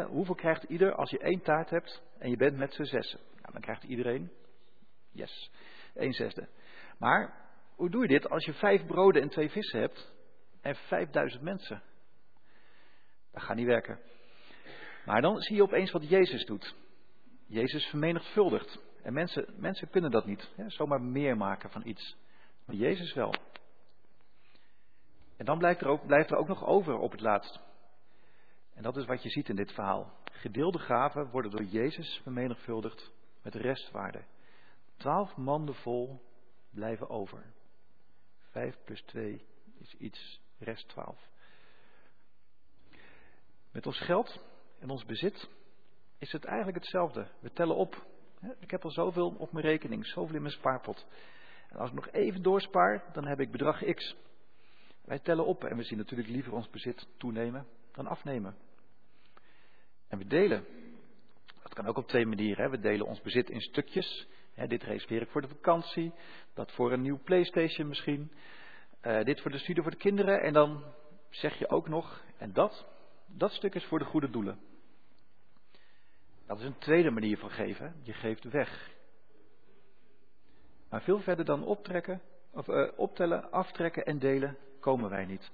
Hoeveel 0.00 0.34
krijgt 0.34 0.62
ieder 0.62 0.94
als 0.94 1.10
je 1.10 1.18
één 1.18 1.42
taart 1.42 1.70
hebt 1.70 2.02
en 2.18 2.30
je 2.30 2.36
bent 2.36 2.56
met 2.56 2.74
z'n 2.74 2.82
zessen? 2.82 3.20
Nou, 3.40 3.52
dan 3.52 3.60
krijgt 3.60 3.82
iedereen, 3.82 4.30
yes, 5.10 5.50
één 5.94 6.12
zesde. 6.12 6.48
Maar 6.98 7.34
hoe 7.74 7.90
doe 7.90 8.02
je 8.02 8.08
dit 8.08 8.28
als 8.28 8.44
je 8.44 8.52
vijf 8.52 8.86
broden 8.86 9.22
en 9.22 9.28
twee 9.28 9.50
vissen 9.50 9.80
hebt 9.80 10.12
en 10.60 10.74
vijfduizend 10.74 11.42
mensen? 11.42 11.82
Dat 13.32 13.42
gaat 13.42 13.56
niet 13.56 13.66
werken. 13.66 14.00
Maar 15.04 15.20
dan 15.20 15.40
zie 15.40 15.56
je 15.56 15.62
opeens 15.62 15.90
wat 15.90 16.08
Jezus 16.08 16.44
doet. 16.44 16.74
Jezus 17.46 17.84
vermenigvuldigt. 17.84 18.78
En 19.02 19.12
mensen, 19.12 19.54
mensen 19.56 19.90
kunnen 19.90 20.10
dat 20.10 20.26
niet. 20.26 20.50
Hè? 20.56 20.70
Zomaar 20.70 21.00
meer 21.00 21.36
maken 21.36 21.70
van 21.70 21.86
iets. 21.86 22.16
Maar 22.64 22.76
Jezus 22.76 23.14
wel. 23.14 23.34
En 25.36 25.44
dan 25.44 25.58
blijft 25.58 25.80
er, 25.80 25.86
ook, 25.86 26.06
blijft 26.06 26.30
er 26.30 26.36
ook 26.36 26.48
nog 26.48 26.64
over 26.64 26.98
op 26.98 27.10
het 27.10 27.20
laatst. 27.20 27.60
En 28.74 28.82
dat 28.82 28.96
is 28.96 29.04
wat 29.04 29.22
je 29.22 29.28
ziet 29.28 29.48
in 29.48 29.56
dit 29.56 29.72
verhaal. 29.72 30.12
Gedeelde 30.24 30.78
gaven 30.78 31.30
worden 31.30 31.50
door 31.50 31.64
Jezus 31.64 32.20
vermenigvuldigd 32.22 33.12
met 33.42 33.54
restwaarde. 33.54 34.24
Twaalf 34.96 35.36
manden 35.36 35.74
vol 35.74 36.22
blijven 36.70 37.08
over. 37.08 37.52
Vijf 38.50 38.78
plus 38.84 39.02
twee 39.02 39.46
is 39.78 39.94
iets, 39.94 40.40
rest 40.58 40.88
twaalf. 40.88 41.30
Met 43.72 43.86
ons 43.86 43.98
geld 43.98 44.40
en 44.78 44.90
ons 44.90 45.04
bezit 45.04 45.48
is 46.18 46.32
het 46.32 46.44
eigenlijk 46.44 46.76
hetzelfde. 46.76 47.28
We 47.40 47.52
tellen 47.52 47.76
op. 47.76 48.06
Ik 48.58 48.70
heb 48.70 48.84
al 48.84 48.90
zoveel 48.90 49.34
op 49.38 49.52
mijn 49.52 49.66
rekening, 49.66 50.06
zoveel 50.06 50.34
in 50.34 50.42
mijn 50.42 50.54
spaarpot. 50.54 51.06
En 51.68 51.76
als 51.76 51.88
ik 51.88 51.94
nog 51.94 52.08
even 52.10 52.42
doorspaar, 52.42 53.04
dan 53.12 53.26
heb 53.26 53.40
ik 53.40 53.50
bedrag 53.50 53.84
X. 53.84 54.16
Wij 55.04 55.18
tellen 55.18 55.46
op 55.46 55.64
en 55.64 55.76
we 55.76 55.82
zien 55.82 55.98
natuurlijk 55.98 56.28
liever 56.28 56.52
ons 56.52 56.70
bezit 56.70 57.08
toenemen 57.16 57.66
dan 57.92 58.06
afnemen. 58.06 58.56
En 60.08 60.18
we 60.18 60.26
delen. 60.26 60.64
Dat 61.62 61.74
kan 61.74 61.86
ook 61.86 61.96
op 61.96 62.08
twee 62.08 62.26
manieren. 62.26 62.64
Hè. 62.64 62.70
We 62.70 62.80
delen 62.80 63.06
ons 63.06 63.20
bezit 63.20 63.50
in 63.50 63.60
stukjes. 63.60 64.26
Hè, 64.54 64.66
dit 64.66 64.82
reserveer 64.82 65.22
ik 65.22 65.30
voor 65.30 65.40
de 65.40 65.48
vakantie. 65.48 66.12
Dat 66.54 66.72
voor 66.72 66.92
een 66.92 67.02
nieuw 67.02 67.20
PlayStation 67.24 67.88
misschien. 67.88 68.32
Uh, 69.02 69.24
dit 69.24 69.40
voor 69.40 69.50
de 69.50 69.58
studie 69.58 69.82
voor 69.82 69.90
de 69.90 69.96
kinderen. 69.96 70.42
En 70.42 70.52
dan 70.52 70.84
zeg 71.30 71.58
je 71.58 71.68
ook 71.68 71.88
nog, 71.88 72.24
en 72.38 72.52
dat, 72.52 72.86
dat 73.26 73.50
stuk 73.50 73.74
is 73.74 73.84
voor 73.84 73.98
de 73.98 74.04
goede 74.04 74.30
doelen. 74.30 74.60
Dat 76.46 76.58
is 76.58 76.64
een 76.64 76.78
tweede 76.78 77.10
manier 77.10 77.38
van 77.38 77.50
geven. 77.50 77.94
Je 78.02 78.12
geeft 78.12 78.44
weg. 78.44 78.90
Maar 80.88 81.02
veel 81.02 81.20
verder 81.20 81.44
dan 81.44 81.64
optrekken, 81.64 82.20
of, 82.50 82.68
uh, 82.68 82.92
optellen, 82.96 83.50
aftrekken 83.50 84.04
en 84.04 84.18
delen, 84.18 84.58
komen 84.80 85.10
wij 85.10 85.24
niet. 85.24 85.50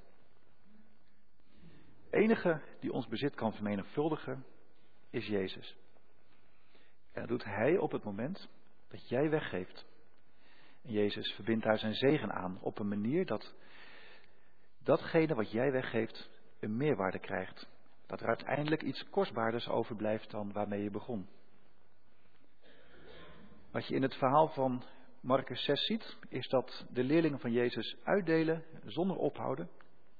Enige 2.11 2.61
die 2.81 2.93
ons 2.93 3.09
bezit 3.09 3.35
kan 3.35 3.53
vermenigvuldigen 3.53 4.45
is 5.11 5.27
Jezus. 5.27 5.77
En 7.13 7.21
dat 7.21 7.29
doet 7.29 7.45
Hij 7.45 7.79
op 7.79 7.93
het 7.93 8.05
moment 8.05 8.49
dat 8.89 9.09
jij 9.09 9.31
weggeeft. 9.31 9.87
En 10.83 10.93
Jezus 10.93 11.33
verbindt 11.33 11.65
daar 11.65 11.79
zijn 11.79 11.95
zegen 11.95 12.33
aan 12.33 12.59
op 12.61 12.79
een 12.79 12.89
manier 12.89 13.27
dat 13.27 13.55
datgene 14.83 15.35
wat 15.35 15.51
jij 15.51 15.73
weggeeft 15.73 16.31
een 16.61 16.77
meerwaarde 16.77 17.19
krijgt. 17.19 17.69
Dat 18.07 18.21
er 18.21 18.27
uiteindelijk 18.27 18.83
iets 18.83 19.11
kostbaarders 19.11 19.69
overblijft 19.69 20.31
dan 20.31 20.53
waarmee 20.53 20.83
je 20.83 20.91
begon. 20.91 21.29
Wat 23.71 23.87
je 23.87 23.95
in 23.95 24.03
het 24.03 24.15
verhaal 24.15 24.49
van 24.49 24.83
Marcus 25.21 25.65
6 25.65 25.87
ziet, 25.87 26.17
is 26.29 26.49
dat 26.49 26.87
de 26.91 27.05
leerlingen 27.05 27.41
van 27.41 27.53
Jezus 27.53 27.97
uitdelen 28.05 28.65
zonder 28.85 29.17
ophouden, 29.17 29.71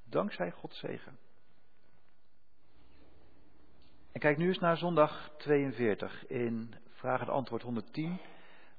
dankzij 0.05 0.51
Gods 0.51 0.79
zegen. 0.79 1.19
En 4.19 4.25
kijk 4.25 4.37
nu 4.37 4.47
eens 4.47 4.59
naar 4.59 4.77
zondag 4.77 5.31
42. 5.37 6.27
In 6.27 6.75
vraag 6.91 7.21
en 7.21 7.29
antwoord 7.29 7.63
110 7.63 8.21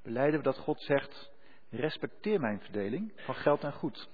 beleiden 0.01 0.39
we 0.39 0.45
dat 0.45 0.57
God 0.57 0.81
zegt, 0.81 1.31
respecteer 1.69 2.39
mijn 2.39 2.59
verdeling 2.59 3.13
van 3.15 3.35
geld 3.35 3.63
en 3.63 3.73
goed. 3.73 4.09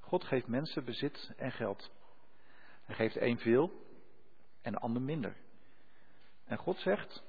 God 0.00 0.24
geeft 0.24 0.46
mensen 0.46 0.84
bezit 0.84 1.32
en 1.36 1.52
geld. 1.52 1.90
Hij 2.84 2.94
geeft 2.94 3.16
één 3.16 3.38
veel 3.38 3.70
en 4.62 4.72
de 4.72 4.78
ander 4.78 5.02
minder. 5.02 5.36
En 6.44 6.58
God 6.58 6.78
zegt, 6.78 7.22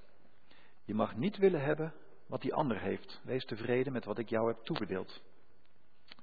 je 0.83 0.93
mag 0.93 1.15
niet 1.15 1.37
willen 1.37 1.61
hebben 1.61 1.93
wat 2.27 2.41
die 2.41 2.53
ander 2.53 2.79
heeft. 2.79 3.19
Wees 3.23 3.45
tevreden 3.45 3.93
met 3.93 4.05
wat 4.05 4.17
ik 4.17 4.29
jou 4.29 4.47
heb 4.47 4.63
toebedeeld. 4.63 5.21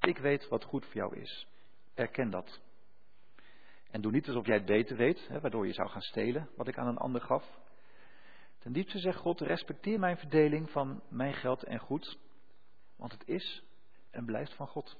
Ik 0.00 0.18
weet 0.18 0.48
wat 0.48 0.64
goed 0.64 0.84
voor 0.84 0.94
jou 0.94 1.16
is. 1.16 1.46
Erken 1.94 2.30
dat. 2.30 2.60
En 3.94 4.00
doe 4.00 4.12
niet 4.12 4.26
alsof 4.26 4.46
jij 4.46 4.56
het 4.56 4.64
beter 4.64 4.96
weet, 4.96 5.28
hè, 5.28 5.40
waardoor 5.40 5.66
je 5.66 5.72
zou 5.72 5.88
gaan 5.88 6.00
stelen 6.00 6.48
wat 6.56 6.68
ik 6.68 6.78
aan 6.78 6.86
een 6.86 6.96
ander 6.96 7.20
gaf. 7.20 7.58
Ten 8.58 8.72
diepste 8.72 8.98
zegt 8.98 9.18
God, 9.18 9.40
respecteer 9.40 9.98
mijn 9.98 10.16
verdeling 10.16 10.70
van 10.70 11.02
mijn 11.08 11.34
geld 11.34 11.62
en 11.62 11.78
goed, 11.78 12.18
want 12.96 13.12
het 13.12 13.28
is 13.28 13.62
en 14.10 14.24
blijft 14.24 14.54
van 14.54 14.66
God. 14.66 14.98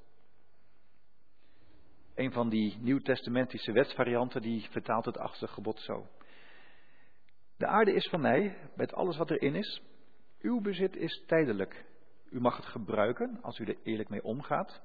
Een 2.14 2.32
van 2.32 2.48
die 2.48 2.78
nieuwtestamentische 2.80 3.72
wetsvarianten 3.72 4.42
die 4.42 4.68
vertaalt 4.70 5.04
het 5.04 5.18
achtste 5.18 5.46
gebod 5.46 5.80
zo. 5.80 6.08
De 7.56 7.66
aarde 7.66 7.92
is 7.92 8.08
van 8.08 8.20
mij, 8.20 8.56
met 8.76 8.92
alles 8.92 9.16
wat 9.16 9.30
erin 9.30 9.54
is, 9.54 9.82
uw 10.40 10.60
bezit 10.60 10.96
is 10.96 11.24
tijdelijk. 11.26 11.84
U 12.30 12.40
mag 12.40 12.56
het 12.56 12.66
gebruiken 12.66 13.38
als 13.42 13.58
u 13.58 13.64
er 13.64 13.78
eerlijk 13.82 14.08
mee 14.08 14.24
omgaat. 14.24 14.82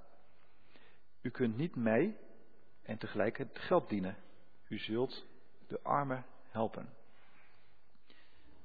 U 1.22 1.30
kunt 1.30 1.58
niet 1.58 1.76
mij 1.76 2.18
en 2.90 2.98
tegelijk 2.98 3.38
het 3.38 3.60
geld 3.60 3.90
dienen. 3.90 4.18
U 4.68 4.78
zult 4.78 5.26
de 5.68 5.80
armen 5.84 6.26
helpen. 6.50 6.90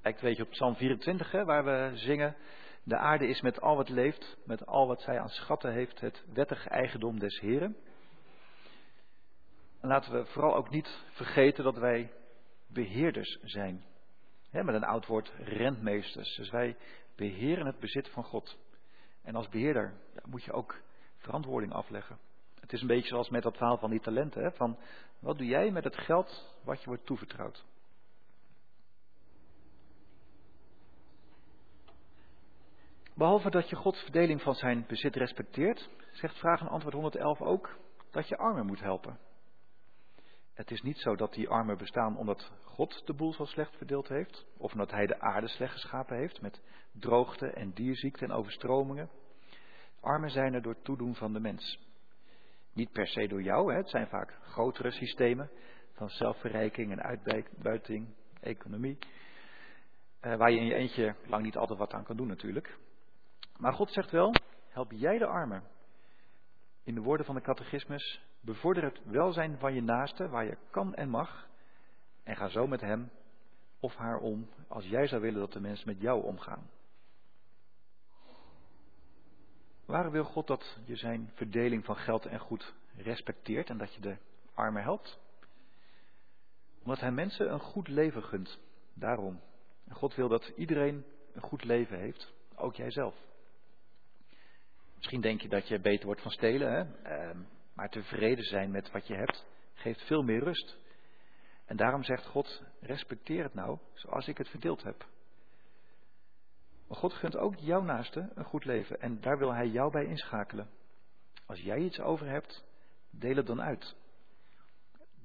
Lijkt 0.03 0.21
weet 0.21 0.37
je 0.37 0.43
op 0.43 0.51
Psalm 0.51 0.77
24, 0.77 1.31
hè, 1.31 1.45
waar 1.45 1.65
we 1.65 1.91
zingen. 1.95 2.37
De 2.83 2.97
aarde 2.97 3.27
is 3.27 3.41
met 3.41 3.61
al 3.61 3.77
wat 3.77 3.89
leeft, 3.89 4.37
met 4.45 4.67
al 4.67 4.87
wat 4.87 5.01
zij 5.01 5.21
aan 5.21 5.29
schatten 5.29 5.73
heeft, 5.73 6.01
het 6.01 6.25
wettige 6.33 6.69
eigendom 6.69 7.19
des 7.19 7.41
Heren. 7.41 7.77
En 9.81 9.89
laten 9.89 10.13
we 10.13 10.25
vooral 10.25 10.55
ook 10.55 10.71
niet 10.71 11.05
vergeten 11.11 11.65
dat 11.65 11.77
wij 11.77 12.13
beheerders 12.67 13.39
zijn. 13.43 13.85
met 14.51 14.75
een 14.75 14.85
oud 14.85 15.07
woord, 15.07 15.33
rentmeesters. 15.39 16.37
Dus 16.37 16.51
wij 16.51 16.77
beheren 17.17 17.67
het 17.67 17.79
bezit 17.79 18.09
van 18.09 18.25
God. 18.25 18.59
En 19.23 19.35
als 19.35 19.49
beheerder 19.49 19.95
ja, 20.15 20.23
moet 20.25 20.45
je 20.45 20.53
ook 20.53 20.83
verantwoording 21.17 21.73
afleggen. 21.73 22.19
Het 22.65 22.73
is 22.73 22.81
een 22.81 22.87
beetje 22.87 23.09
zoals 23.09 23.29
met 23.29 23.43
dat 23.43 23.57
verhaal 23.57 23.79
van 23.79 23.91
die 23.91 24.01
talenten. 24.01 24.43
Hè? 24.43 24.53
Van 24.53 24.79
wat 25.19 25.39
doe 25.39 25.47
jij 25.47 25.71
met 25.71 25.85
het 25.85 25.97
geld 25.97 26.55
wat 26.63 26.81
je 26.81 26.87
wordt 26.87 27.07
toevertrouwd? 27.07 27.65
Behalve 33.15 33.51
dat 33.51 33.69
je 33.69 33.77
Gods 33.77 34.03
verdeling 34.03 34.43
van 34.43 34.55
zijn 34.55 34.85
bezit 34.89 35.17
respecteert, 35.17 35.91
zegt 36.13 36.39
vraag 36.39 36.61
en 36.61 36.69
antwoord 36.69 36.95
111 36.95 37.41
ook 37.41 37.79
dat 38.11 38.29
je 38.29 38.37
armen 38.37 38.67
moet 38.67 38.81
helpen. 38.81 39.19
Het 40.55 40.71
is 40.71 40.83
niet 40.83 40.99
zo 40.99 41.17
dat 41.17 41.33
die 41.33 41.49
armen 41.49 41.79
bestaan 41.79 42.17
omdat 42.17 42.53
God 42.63 43.07
de 43.07 43.15
boel 43.15 43.33
zo 43.33 43.45
slecht 43.45 43.77
verdeeld 43.77 44.09
heeft, 44.09 44.47
of 44.57 44.73
omdat 44.73 44.91
hij 44.91 45.07
de 45.07 45.21
aarde 45.21 45.49
slecht 45.49 45.73
geschapen 45.73 46.17
heeft 46.17 46.41
met 46.41 46.63
droogte 46.93 47.47
en 47.47 47.73
dierziekten 47.73 48.29
en 48.29 48.37
overstromingen. 48.37 49.11
Armen 50.01 50.31
zijn 50.31 50.55
er 50.55 50.63
door 50.63 50.83
toedoen 50.83 51.15
van 51.15 51.33
de 51.33 51.41
mens. 51.41 51.93
Niet 52.75 52.93
per 52.93 53.07
se 53.07 53.29
door 53.29 53.43
jou, 53.43 53.73
hè. 53.73 53.79
het 53.79 53.89
zijn 53.89 54.07
vaak 54.07 54.39
grotere 54.43 54.91
systemen 54.91 55.51
van 55.93 56.09
zelfverrijking 56.09 56.91
en 56.91 57.03
uitbuiting, 57.03 58.15
economie, 58.41 58.99
eh, 60.21 60.37
waar 60.37 60.51
je 60.51 60.59
in 60.59 60.67
je 60.67 60.75
eentje 60.75 61.15
lang 61.27 61.45
niet 61.45 61.57
altijd 61.57 61.79
wat 61.79 61.93
aan 61.93 62.05
kan 62.05 62.17
doen 62.17 62.27
natuurlijk. 62.27 62.79
Maar 63.57 63.73
God 63.73 63.93
zegt 63.93 64.11
wel, 64.11 64.35
help 64.69 64.93
jij 64.93 65.19
de 65.19 65.27
armen. 65.27 65.63
In 66.85 66.95
de 66.95 67.01
woorden 67.01 67.27
van 67.27 67.35
de 67.35 67.41
catechismus, 67.41 68.21
bevorder 68.41 68.85
het 68.85 69.01
welzijn 69.05 69.59
van 69.59 69.75
je 69.75 69.83
naaste 69.83 70.29
waar 70.29 70.45
je 70.45 70.57
kan 70.71 70.95
en 70.95 71.09
mag. 71.09 71.49
En 72.23 72.37
ga 72.37 72.49
zo 72.49 72.67
met 72.67 72.81
hem 72.81 73.11
of 73.81 73.95
haar 73.95 74.19
om 74.19 74.49
als 74.69 74.87
jij 74.87 75.07
zou 75.07 75.21
willen 75.21 75.41
dat 75.41 75.53
de 75.53 75.61
mensen 75.61 75.89
met 75.89 76.01
jou 76.01 76.25
omgaan. 76.25 76.71
Waar 79.87 80.11
wil 80.11 80.25
God 80.25 80.47
dat 80.47 80.79
je 80.85 80.97
zijn 80.97 81.31
verdeling 81.35 81.85
van 81.85 81.97
geld 81.97 82.27
en 82.27 82.39
goed 82.39 82.75
respecteert 82.97 83.71
en 83.71 83.79
dat 83.79 83.95
je 83.95 84.01
de 84.01 84.17
armen 84.55 84.83
helpt? 84.83 85.19
Omdat 86.83 87.01
hij 87.01 87.11
mensen 87.11 87.53
een 87.53 87.61
goed 87.61 87.89
leven 87.89 88.23
gunt. 88.23 88.59
Daarom. 88.95 89.41
En 89.89 89.95
God 89.95 90.15
wil 90.15 90.29
dat 90.29 90.53
iedereen 90.57 91.05
een 91.33 91.43
goed 91.43 91.65
leven 91.65 91.99
heeft, 91.99 92.33
ook 92.55 92.75
jijzelf. 92.75 93.15
Misschien 94.97 95.21
denk 95.21 95.41
je 95.41 95.49
dat 95.49 95.69
je 95.69 95.81
beter 95.81 96.07
wordt 96.07 96.23
van 96.23 96.31
stelen, 96.31 96.73
hè? 96.73 97.03
Ehm, 97.03 97.39
maar 97.75 97.91
tevreden 97.91 98.45
zijn 98.45 98.71
met 98.71 98.91
wat 98.91 99.07
je 99.07 99.15
hebt 99.15 99.45
geeft 99.75 100.01
veel 100.01 100.23
meer 100.23 100.45
rust. 100.45 100.77
En 101.65 101.77
daarom 101.77 102.05
zegt 102.05 102.27
God: 102.27 102.63
respecteer 102.81 103.43
het 103.43 103.55
nou 103.55 103.79
zoals 103.93 104.29
ik 104.29 104.39
het 104.39 104.49
verdeeld 104.49 104.83
heb. 104.83 105.07
Maar 106.89 106.97
God 106.99 107.13
gunt 107.13 107.37
ook 107.37 107.55
jouw 107.55 107.83
naaste 107.83 108.31
een 108.35 108.45
goed 108.45 108.65
leven 108.65 109.01
en 109.01 109.21
daar 109.21 109.39
wil 109.39 109.55
Hij 109.55 109.69
jou 109.69 109.91
bij 109.91 110.05
inschakelen. 110.05 110.69
Als 111.47 111.61
jij 111.61 111.79
iets 111.79 112.01
over 112.01 112.27
hebt, 112.27 112.65
deel 113.11 113.37
het 113.37 113.47
dan 113.47 113.63
uit. 113.63 113.97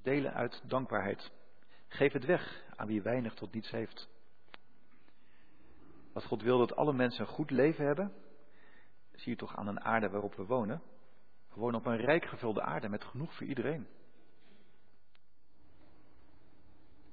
Delen 0.02 0.34
uit 0.34 0.62
dankbaarheid. 0.65 1.32
Geef 1.88 2.13
het 2.13 2.26
weg 2.26 2.63
aan 2.76 2.88
wie 2.88 3.02
weinig 3.02 3.34
tot 3.34 3.54
niets 3.54 3.72
heeft. 3.72 4.10
Wat 6.13 6.26
God 6.26 6.41
wil 6.41 6.58
dat 6.58 6.76
alle 6.76 6.93
mensen 6.93 7.22
een 7.22 7.34
goed 7.34 7.52
leven 7.52 7.86
hebben, 7.86 8.13
zie 9.12 9.32
je 9.32 9.38
toch 9.38 9.56
aan 9.56 9.67
een 9.67 9.82
aarde 9.82 10.10
waarop 10.10 10.36
we 10.36 10.45
wonen. 10.45 10.82
We 11.50 11.60
wonen 11.60 11.80
op 11.80 11.86
een 11.86 11.98
rijk 11.98 12.26
gevulde 12.26 12.62
aarde 12.62 12.89
met 12.89 13.04
genoeg 13.04 13.34
voor 13.34 13.48
iedereen. 13.48 13.88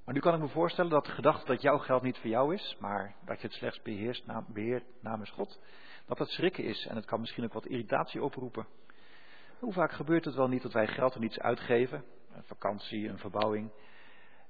Maar 0.06 0.14
nu 0.14 0.20
kan 0.20 0.34
ik 0.34 0.40
me 0.40 0.48
voorstellen 0.48 0.90
dat 0.90 1.04
de 1.04 1.12
gedachte 1.12 1.46
dat 1.46 1.62
jouw 1.62 1.78
geld 1.78 2.02
niet 2.02 2.18
voor 2.18 2.30
jou 2.30 2.54
is, 2.54 2.76
maar 2.80 3.14
dat 3.24 3.40
je 3.40 3.46
het 3.46 3.56
slechts 3.56 3.82
beheerst, 3.82 4.24
beheert 4.48 4.84
namens 5.00 5.30
God, 5.30 5.60
dat 6.06 6.18
dat 6.18 6.28
schrikken 6.28 6.64
is 6.64 6.86
en 6.86 6.96
het 6.96 7.04
kan 7.04 7.20
misschien 7.20 7.44
ook 7.44 7.52
wat 7.52 7.66
irritatie 7.66 8.22
oproepen. 8.22 8.66
Hoe 9.58 9.72
vaak 9.72 9.92
gebeurt 9.92 10.24
het 10.24 10.34
wel 10.34 10.48
niet 10.48 10.62
dat 10.62 10.72
wij 10.72 10.86
geld 10.86 11.16
aan 11.16 11.22
iets 11.22 11.38
uitgeven, 11.38 12.04
een 12.32 12.44
vakantie, 12.44 13.08
een 13.08 13.18
verbouwing, 13.18 13.70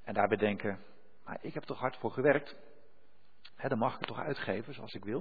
en 0.04 0.14
daarbij 0.14 0.36
denken, 0.36 0.78
maar 1.24 1.38
ik 1.40 1.54
heb 1.54 1.62
toch 1.62 1.78
hard 1.78 1.96
voor 1.96 2.10
gewerkt, 2.10 2.56
He, 3.54 3.68
dan 3.68 3.78
mag 3.78 3.92
ik 3.92 3.98
het 3.98 4.08
toch 4.08 4.20
uitgeven 4.20 4.74
zoals 4.74 4.94
ik 4.94 5.04
wil. 5.04 5.20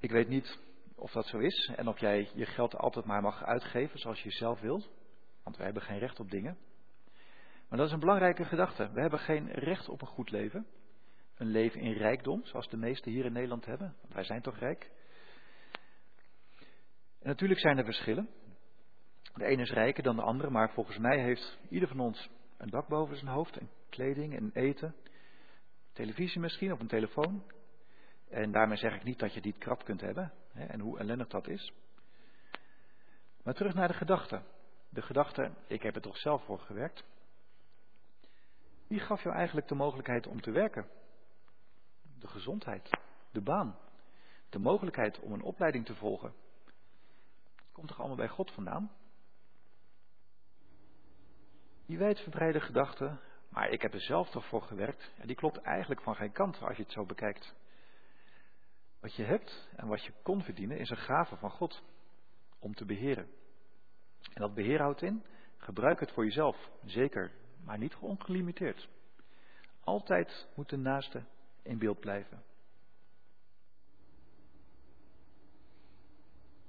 Ik 0.00 0.10
weet 0.10 0.28
niet 0.28 0.58
of 0.94 1.12
dat 1.12 1.26
zo 1.26 1.38
is 1.38 1.70
en 1.76 1.88
of 1.88 1.98
jij 1.98 2.30
je 2.34 2.46
geld 2.46 2.76
altijd 2.76 3.04
maar 3.04 3.22
mag 3.22 3.44
uitgeven 3.44 3.98
zoals 3.98 4.22
je 4.22 4.30
zelf 4.30 4.60
wilt, 4.60 4.88
want 5.42 5.56
wij 5.56 5.64
hebben 5.64 5.82
geen 5.82 5.98
recht 5.98 6.20
op 6.20 6.30
dingen. 6.30 6.58
Maar 7.68 7.78
dat 7.78 7.86
is 7.86 7.92
een 7.92 8.00
belangrijke 8.00 8.44
gedachte. 8.44 8.90
We 8.92 9.00
hebben 9.00 9.18
geen 9.18 9.50
recht 9.50 9.88
op 9.88 10.00
een 10.00 10.08
goed 10.08 10.30
leven. 10.30 10.66
Een 11.36 11.50
leven 11.50 11.80
in 11.80 11.92
rijkdom, 11.92 12.44
zoals 12.44 12.68
de 12.68 12.76
meesten 12.76 13.12
hier 13.12 13.24
in 13.24 13.32
Nederland 13.32 13.64
hebben. 13.66 13.96
Wij 14.08 14.24
zijn 14.24 14.42
toch 14.42 14.58
rijk. 14.58 14.90
En 17.18 17.28
natuurlijk 17.28 17.60
zijn 17.60 17.78
er 17.78 17.84
verschillen. 17.84 18.28
De 19.34 19.44
ene 19.44 19.62
is 19.62 19.70
rijker 19.70 20.02
dan 20.02 20.16
de 20.16 20.22
andere, 20.22 20.50
maar 20.50 20.72
volgens 20.72 20.98
mij 20.98 21.22
heeft 21.22 21.58
ieder 21.68 21.88
van 21.88 22.00
ons 22.00 22.30
een 22.56 22.70
dak 22.70 22.88
boven 22.88 23.16
zijn 23.16 23.30
hoofd 23.30 23.56
en 23.56 23.70
kleding 23.88 24.36
en 24.36 24.50
eten. 24.52 24.94
Televisie 25.92 26.40
misschien 26.40 26.72
of 26.72 26.80
een 26.80 26.86
telefoon. 26.86 27.44
En 28.28 28.52
daarmee 28.52 28.76
zeg 28.76 28.94
ik 28.94 29.04
niet 29.04 29.18
dat 29.18 29.34
je 29.34 29.40
die 29.40 29.54
krap 29.58 29.84
kunt 29.84 30.00
hebben 30.00 30.32
hè, 30.52 30.64
en 30.64 30.80
hoe 30.80 30.98
ellendig 30.98 31.28
dat 31.28 31.48
is. 31.48 31.72
Maar 33.42 33.54
terug 33.54 33.74
naar 33.74 33.88
de 33.88 33.94
gedachte. 33.94 34.42
De 34.88 35.02
gedachte, 35.02 35.50
ik 35.66 35.82
heb 35.82 35.94
er 35.94 36.00
toch 36.00 36.16
zelf 36.16 36.44
voor 36.44 36.58
gewerkt. 36.58 37.04
Wie 38.88 39.00
gaf 39.00 39.22
jou 39.22 39.34
eigenlijk 39.34 39.68
de 39.68 39.74
mogelijkheid 39.74 40.26
om 40.26 40.40
te 40.40 40.50
werken? 40.50 40.86
De 42.18 42.28
gezondheid, 42.28 42.90
de 43.30 43.40
baan, 43.40 43.78
de 44.48 44.58
mogelijkheid 44.58 45.20
om 45.20 45.32
een 45.32 45.42
opleiding 45.42 45.86
te 45.86 45.94
volgen. 45.94 46.34
Komt 47.72 47.88
toch 47.88 47.98
allemaal 47.98 48.16
bij 48.16 48.28
God 48.28 48.50
vandaan? 48.50 48.92
Die 51.86 51.98
wijdverbreide 51.98 52.60
gedachte, 52.60 53.16
maar 53.48 53.70
ik 53.70 53.82
heb 53.82 53.94
er 53.94 54.00
zelf 54.00 54.30
toch 54.30 54.46
voor 54.46 54.62
gewerkt, 54.62 55.10
en 55.18 55.26
die 55.26 55.36
klopt 55.36 55.60
eigenlijk 55.60 56.02
van 56.02 56.16
geen 56.16 56.32
kant 56.32 56.62
als 56.62 56.76
je 56.76 56.82
het 56.82 56.92
zo 56.92 57.04
bekijkt. 57.04 57.54
Wat 59.00 59.14
je 59.14 59.24
hebt 59.24 59.68
en 59.76 59.86
wat 59.86 60.04
je 60.04 60.12
kon 60.22 60.42
verdienen 60.42 60.78
is 60.78 60.90
een 60.90 60.96
gave 60.96 61.36
van 61.36 61.50
God 61.50 61.82
om 62.58 62.74
te 62.74 62.84
beheren. 62.84 63.30
En 64.22 64.40
dat 64.40 64.54
beheer 64.54 64.80
houdt 64.80 65.02
in, 65.02 65.24
gebruik 65.56 66.00
het 66.00 66.12
voor 66.12 66.24
jezelf, 66.24 66.70
zeker, 66.84 67.32
maar 67.64 67.78
niet 67.78 67.96
ongelimiteerd. 68.00 68.88
Altijd 69.80 70.48
moet 70.54 70.68
de 70.68 70.76
naaste 70.76 71.24
in 71.62 71.78
beeld 71.78 72.00
blijven. 72.00 72.42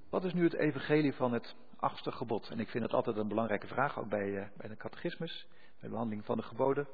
Wat 0.09 0.23
is 0.23 0.33
nu 0.33 0.43
het 0.43 0.53
evangelie 0.53 1.13
van 1.13 1.33
het 1.33 1.55
achtste 1.75 2.11
gebod? 2.11 2.49
En 2.49 2.59
ik 2.59 2.69
vind 2.69 2.83
het 2.83 2.93
altijd 2.93 3.17
een 3.17 3.27
belangrijke 3.27 3.67
vraag, 3.67 3.99
ook 3.99 4.09
bij, 4.09 4.27
uh, 4.27 4.47
bij 4.57 4.69
de 4.69 4.77
catechismus, 4.77 5.47
bij 5.49 5.81
de 5.81 5.89
behandeling 5.89 6.25
van 6.25 6.37
de 6.37 6.43
geboden. 6.43 6.87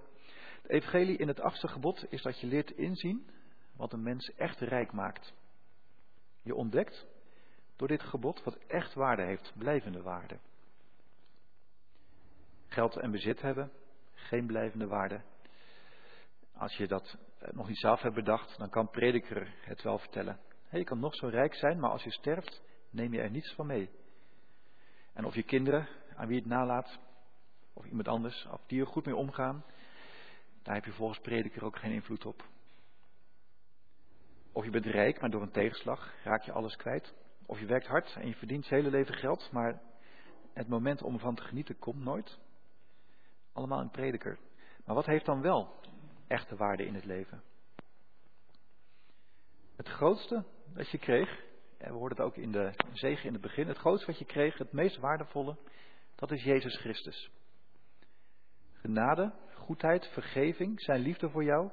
Het 0.62 0.72
evangelie 0.72 1.18
in 1.18 1.28
het 1.28 1.40
achtste 1.40 1.68
gebod 1.68 2.06
is 2.12 2.22
dat 2.22 2.40
je 2.40 2.48
leert 2.48 2.72
inzien 2.72 3.30
wat 3.76 3.94
een 3.94 4.04
mens 4.04 4.34
echt 4.36 4.60
rijk 4.60 4.92
maakt. 4.92 5.34
Je 6.42 6.56
ontdekt 6.56 7.06
door 7.76 7.88
dit 7.88 8.02
gebod 8.02 8.44
wat 8.44 8.58
echt 8.68 8.94
waarde 8.94 9.24
heeft, 9.24 9.54
blijvende 9.58 10.02
waarde. 10.02 10.40
Geld 12.68 12.96
en 12.96 13.12
bezit 13.12 13.42
hebben, 13.42 13.72
geen 14.28 14.46
blijvende 14.46 14.88
waarde. 14.88 15.22
Als 16.54 16.76
je 16.76 16.88
dat 16.88 17.18
eh, 17.40 17.54
nog 17.54 17.68
niet 17.68 17.78
zelf 17.78 18.02
hebt 18.02 18.16
bedacht, 18.16 18.58
dan 18.58 18.70
kan 18.70 18.90
prediker 18.90 19.54
het 19.62 19.82
wel 19.82 19.98
vertellen. 19.98 20.40
je 20.70 20.84
kan 20.84 21.00
nog 21.00 21.16
zo 21.16 21.28
rijk 21.28 21.56
zijn, 21.56 21.80
maar 21.80 21.90
als 21.90 22.04
je 22.04 22.12
sterft, 22.12 22.62
neem 22.90 23.14
je 23.14 23.22
er 23.22 23.30
niets 23.30 23.54
van 23.54 23.68
mee. 23.68 23.90
En 25.14 25.26
of 25.26 25.36
je 25.36 25.44
kinderen, 25.44 25.88
aan 26.16 26.28
wie 26.28 26.40
het 26.40 26.46
nalaat, 26.46 27.00
of 27.74 27.86
iemand 27.86 28.08
anders, 28.08 28.48
of 28.52 28.66
die 28.66 28.80
er 28.80 28.88
goed 28.88 29.06
mee 29.06 29.16
omgaan, 29.16 29.64
daar 30.64 30.76
heb 30.76 30.86
je 30.86 30.92
volgens 30.92 31.20
prediker 31.20 31.64
ook 31.64 31.78
geen 31.78 31.92
invloed 31.92 32.26
op. 32.26 32.46
Of 34.52 34.64
je 34.64 34.70
bent 34.70 34.86
rijk, 34.86 35.22
maar 35.22 35.30
door 35.30 35.42
een 35.42 35.52
tegenslag 35.52 36.14
raak 36.24 36.44
je 36.44 36.52
alles 36.52 36.76
kwijt. 36.76 37.14
Of 37.46 37.60
je 37.60 37.66
werkt 37.66 37.88
hard 37.88 38.16
en 38.16 38.28
je 38.28 38.36
verdient 38.36 38.68
je 38.68 38.76
hele 38.76 38.90
leven 38.90 39.16
geld, 39.16 39.52
maar 39.52 39.82
het 40.54 40.68
moment 40.68 41.02
om 41.02 41.14
ervan 41.14 41.36
te 41.36 41.44
genieten 41.44 41.80
komt 41.80 42.04
nooit. 42.04 42.40
Allemaal 43.56 43.80
een 43.80 43.90
prediker. 43.90 44.38
Maar 44.86 44.96
wat 44.96 45.06
heeft 45.06 45.26
dan 45.26 45.42
wel 45.42 45.80
echte 46.28 46.56
waarde 46.56 46.86
in 46.86 46.96
het 46.96 47.06
leven? 47.06 47.44
Het 49.76 49.88
grootste 49.88 50.46
dat 50.74 50.90
je 50.90 50.98
kreeg, 50.98 51.44
en 51.78 51.92
we 51.92 51.98
hoorden 51.98 52.18
het 52.18 52.28
ook 52.28 52.38
in 52.38 52.52
de 52.52 52.74
zegen 52.94 53.26
in 53.26 53.34
het 53.34 53.42
begin, 53.42 53.68
het 53.68 53.78
grootste 53.78 54.06
wat 54.06 54.20
je 54.20 54.26
kreeg, 54.26 54.58
het 54.58 54.72
meest 54.72 54.98
waardevolle, 54.98 55.58
dat 56.16 56.32
is 56.32 56.44
Jezus 56.44 56.78
Christus. 56.78 57.32
Genade, 58.74 59.34
goedheid, 59.54 60.08
vergeving, 60.08 60.82
zijn 60.82 61.02
liefde 61.02 61.30
voor 61.30 61.44
jou, 61.44 61.70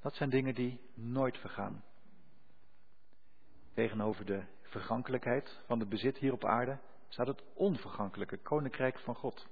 Dat 0.00 0.14
zijn 0.14 0.30
dingen 0.30 0.54
die 0.54 0.80
nooit 0.94 1.38
vergaan. 1.38 1.84
Tegenover 3.74 4.24
de 4.24 4.44
vergankelijkheid 4.62 5.60
van 5.66 5.80
het 5.80 5.88
bezit 5.88 6.18
hier 6.18 6.32
op 6.32 6.44
aarde 6.44 6.78
staat 7.08 7.26
het 7.26 7.42
onvergankelijke 7.54 8.38
koninkrijk 8.38 8.98
van 8.98 9.14
God. 9.14 9.48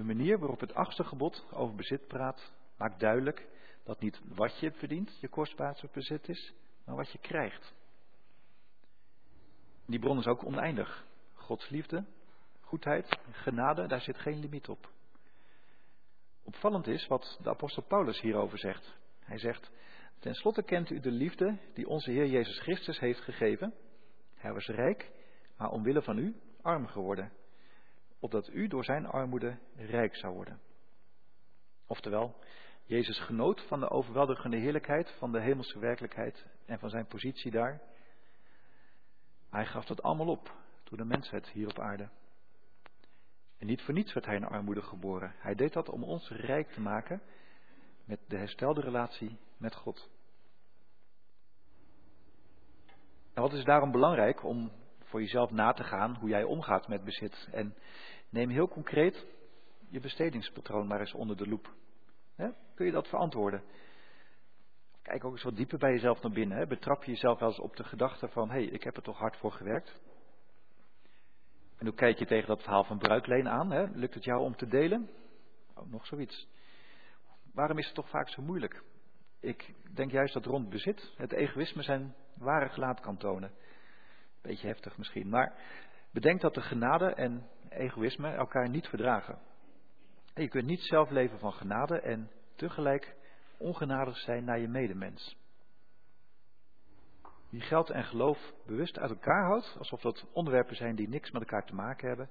De 0.00 0.06
manier 0.06 0.38
waarop 0.38 0.60
het 0.60 0.74
achtste 0.74 1.04
gebod 1.04 1.46
over 1.52 1.74
bezit 1.74 2.06
praat, 2.06 2.52
maakt 2.76 3.00
duidelijk 3.00 3.48
dat 3.84 4.00
niet 4.00 4.20
wat 4.34 4.58
je 4.58 4.72
verdient 4.72 5.18
je 5.20 5.28
kostbaarste 5.28 5.88
bezit 5.92 6.28
is, 6.28 6.52
maar 6.84 6.96
wat 6.96 7.12
je 7.12 7.18
krijgt. 7.18 7.74
Die 9.86 9.98
bron 9.98 10.18
is 10.18 10.26
ook 10.26 10.44
oneindig. 10.44 11.06
Gods 11.34 11.68
liefde, 11.68 12.04
goedheid, 12.60 13.18
genade, 13.30 13.86
daar 13.86 14.00
zit 14.00 14.18
geen 14.18 14.38
limiet 14.38 14.68
op. 14.68 14.90
Opvallend 16.42 16.86
is 16.86 17.06
wat 17.06 17.38
de 17.42 17.50
apostel 17.50 17.82
Paulus 17.82 18.20
hierover 18.20 18.58
zegt. 18.58 18.96
Hij 19.18 19.38
zegt, 19.38 19.70
ten 20.18 20.34
slotte 20.34 20.62
kent 20.62 20.90
u 20.90 21.00
de 21.00 21.10
liefde 21.10 21.58
die 21.74 21.88
onze 21.88 22.10
Heer 22.10 22.26
Jezus 22.26 22.60
Christus 22.60 22.98
heeft 22.98 23.20
gegeven. 23.20 23.74
Hij 24.34 24.52
was 24.52 24.66
rijk, 24.66 25.10
maar 25.56 25.70
omwille 25.70 26.02
van 26.02 26.18
u 26.18 26.36
arm 26.62 26.86
geworden, 26.86 27.32
opdat 28.20 28.48
u 28.48 28.66
door 28.66 28.84
zijn 28.84 29.06
armoede 29.06 29.58
rijk 29.76 30.16
zou 30.16 30.34
worden. 30.34 30.60
Oftewel, 31.86 32.36
Jezus 32.84 33.20
genoot 33.20 33.60
van 33.66 33.80
de 33.80 33.88
overweldigende 33.88 34.56
heerlijkheid 34.56 35.10
van 35.10 35.32
de 35.32 35.40
hemelse 35.40 35.78
werkelijkheid 35.78 36.46
en 36.66 36.78
van 36.78 36.90
zijn 36.90 37.06
positie 37.06 37.50
daar. 37.50 37.80
Hij 39.50 39.66
gaf 39.66 39.84
dat 39.84 40.02
allemaal 40.02 40.28
op 40.28 40.54
toen 40.84 40.98
de 40.98 41.04
mensheid 41.04 41.48
hier 41.48 41.68
op 41.68 41.78
aarde. 41.78 42.08
En 43.58 43.66
niet 43.66 43.82
voor 43.82 43.94
niets 43.94 44.12
werd 44.12 44.26
hij 44.26 44.36
in 44.36 44.44
armoede 44.44 44.82
geboren. 44.82 45.34
Hij 45.38 45.54
deed 45.54 45.72
dat 45.72 45.88
om 45.88 46.04
ons 46.04 46.28
rijk 46.28 46.70
te 46.70 46.80
maken 46.80 47.22
met 48.04 48.20
de 48.28 48.36
herstelde 48.36 48.80
relatie 48.80 49.38
met 49.56 49.74
God. 49.74 50.10
En 53.32 53.42
wat 53.42 53.52
is 53.52 53.64
daarom 53.64 53.90
belangrijk 53.90 54.44
om 54.44 54.72
voor 55.10 55.20
jezelf 55.20 55.50
na 55.50 55.72
te 55.72 55.84
gaan 55.84 56.14
hoe 56.14 56.28
jij 56.28 56.44
omgaat 56.44 56.88
met 56.88 57.04
bezit? 57.04 57.48
En 57.52 57.74
neem 58.28 58.48
heel 58.48 58.68
concreet 58.68 59.26
je 59.88 60.00
bestedingspatroon 60.00 60.86
maar 60.86 61.00
eens 61.00 61.14
onder 61.14 61.36
de 61.36 61.48
loep. 61.48 61.74
Kun 62.74 62.86
je 62.86 62.92
dat 62.92 63.08
verantwoorden? 63.08 63.62
Kijk 65.02 65.24
ook 65.24 65.32
eens 65.32 65.42
wat 65.42 65.56
dieper 65.56 65.78
bij 65.78 65.92
jezelf 65.92 66.22
naar 66.22 66.32
binnen. 66.32 66.68
Betrap 66.68 67.04
je 67.04 67.10
jezelf 67.10 67.38
wel 67.38 67.48
eens 67.48 67.58
op 67.58 67.76
de 67.76 67.84
gedachte 67.84 68.28
van, 68.28 68.50
hé, 68.50 68.54
hey, 68.54 68.64
ik 68.64 68.82
heb 68.82 68.96
er 68.96 69.02
toch 69.02 69.18
hard 69.18 69.36
voor 69.36 69.52
gewerkt. 69.52 70.00
En 71.78 71.86
hoe 71.86 71.94
kijk 71.94 72.18
je 72.18 72.26
tegen 72.26 72.48
dat 72.48 72.62
verhaal 72.62 72.84
van 72.84 72.98
bruikleen 72.98 73.48
aan? 73.48 73.92
Lukt 73.94 74.14
het 74.14 74.24
jou 74.24 74.40
om 74.40 74.56
te 74.56 74.66
delen? 74.66 75.10
Oh, 75.74 75.90
nog 75.90 76.06
zoiets. 76.06 76.48
Waarom 77.52 77.78
is 77.78 77.86
het 77.86 77.94
toch 77.94 78.08
vaak 78.08 78.28
zo 78.28 78.42
moeilijk? 78.42 78.82
Ik 79.40 79.74
denk 79.94 80.10
juist 80.10 80.34
dat 80.34 80.46
rond 80.46 80.68
bezit 80.68 81.12
het 81.16 81.32
egoïsme 81.32 81.82
zijn 81.82 82.14
ware 82.34 82.68
gelaat 82.68 83.00
kan 83.00 83.16
tonen. 83.16 83.52
Beetje 84.42 84.66
heftig 84.66 84.98
misschien, 84.98 85.28
maar 85.28 85.54
bedenk 86.12 86.40
dat 86.40 86.54
de 86.54 86.62
genade 86.62 87.14
en 87.14 87.48
egoïsme 87.68 88.28
elkaar 88.28 88.68
niet 88.68 88.86
verdragen. 88.86 89.38
je 90.34 90.48
kunt 90.48 90.66
niet 90.66 90.82
zelf 90.82 91.10
leven 91.10 91.38
van 91.38 91.52
genade 91.52 92.00
en 92.00 92.30
tegelijk 92.54 93.16
ongenadig 93.58 94.16
zijn 94.16 94.44
naar 94.44 94.58
je 94.58 94.68
medemens. 94.68 95.36
Wie 97.50 97.60
geld 97.60 97.90
en 97.90 98.04
geloof 98.04 98.52
bewust 98.66 98.98
uit 98.98 99.10
elkaar 99.10 99.44
houdt, 99.44 99.76
alsof 99.78 100.00
dat 100.00 100.26
onderwerpen 100.32 100.76
zijn 100.76 100.96
die 100.96 101.08
niks 101.08 101.30
met 101.30 101.42
elkaar 101.42 101.66
te 101.66 101.74
maken 101.74 102.08
hebben, 102.08 102.30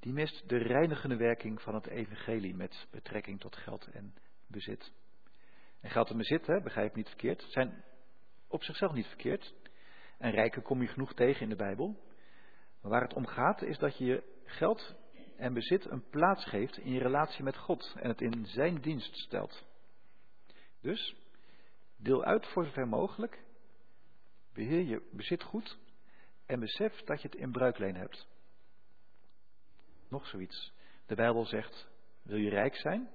die 0.00 0.12
mist 0.12 0.48
de 0.48 0.56
reinigende 0.56 1.16
werking 1.16 1.62
van 1.62 1.74
het 1.74 1.86
evangelie 1.86 2.54
met 2.54 2.86
betrekking 2.90 3.40
tot 3.40 3.56
geld 3.56 3.86
en 3.86 4.14
bezit. 4.46 4.92
En 5.80 5.90
geld 5.90 6.10
en 6.10 6.16
bezit, 6.16 6.46
hè, 6.46 6.60
begrijp 6.60 6.94
niet 6.94 7.08
verkeerd, 7.08 7.46
zijn 7.48 7.84
op 8.48 8.62
zichzelf 8.62 8.92
niet 8.92 9.06
verkeerd. 9.06 9.54
En 10.18 10.30
rijken 10.30 10.62
kom 10.62 10.80
je 10.80 10.88
genoeg 10.88 11.14
tegen 11.14 11.42
in 11.42 11.48
de 11.48 11.56
Bijbel. 11.56 11.96
Maar 12.80 12.90
waar 12.90 13.02
het 13.02 13.14
om 13.14 13.26
gaat 13.26 13.62
is 13.62 13.78
dat 13.78 13.98
je 13.98 14.04
je 14.04 14.22
geld 14.44 14.94
en 15.36 15.54
bezit 15.54 15.90
een 15.90 16.08
plaats 16.08 16.44
geeft 16.44 16.78
in 16.78 16.92
je 16.92 17.00
relatie 17.00 17.44
met 17.44 17.56
God 17.56 17.94
en 17.98 18.08
het 18.08 18.20
in 18.20 18.46
zijn 18.46 18.80
dienst 18.80 19.16
stelt. 19.16 19.64
Dus 20.80 21.16
deel 21.96 22.24
uit 22.24 22.46
voor 22.46 22.64
zover 22.64 22.88
mogelijk, 22.88 23.42
beheer 24.52 24.82
je 24.82 25.08
bezit 25.12 25.42
goed 25.42 25.78
en 26.46 26.60
besef 26.60 27.02
dat 27.04 27.22
je 27.22 27.28
het 27.28 27.36
in 27.36 27.52
bruikleen 27.52 27.96
hebt. 27.96 28.28
Nog 30.08 30.26
zoiets. 30.26 30.72
De 31.06 31.14
Bijbel 31.14 31.44
zegt, 31.44 31.88
wil 32.22 32.36
je 32.36 32.48
rijk 32.48 32.76
zijn? 32.76 33.10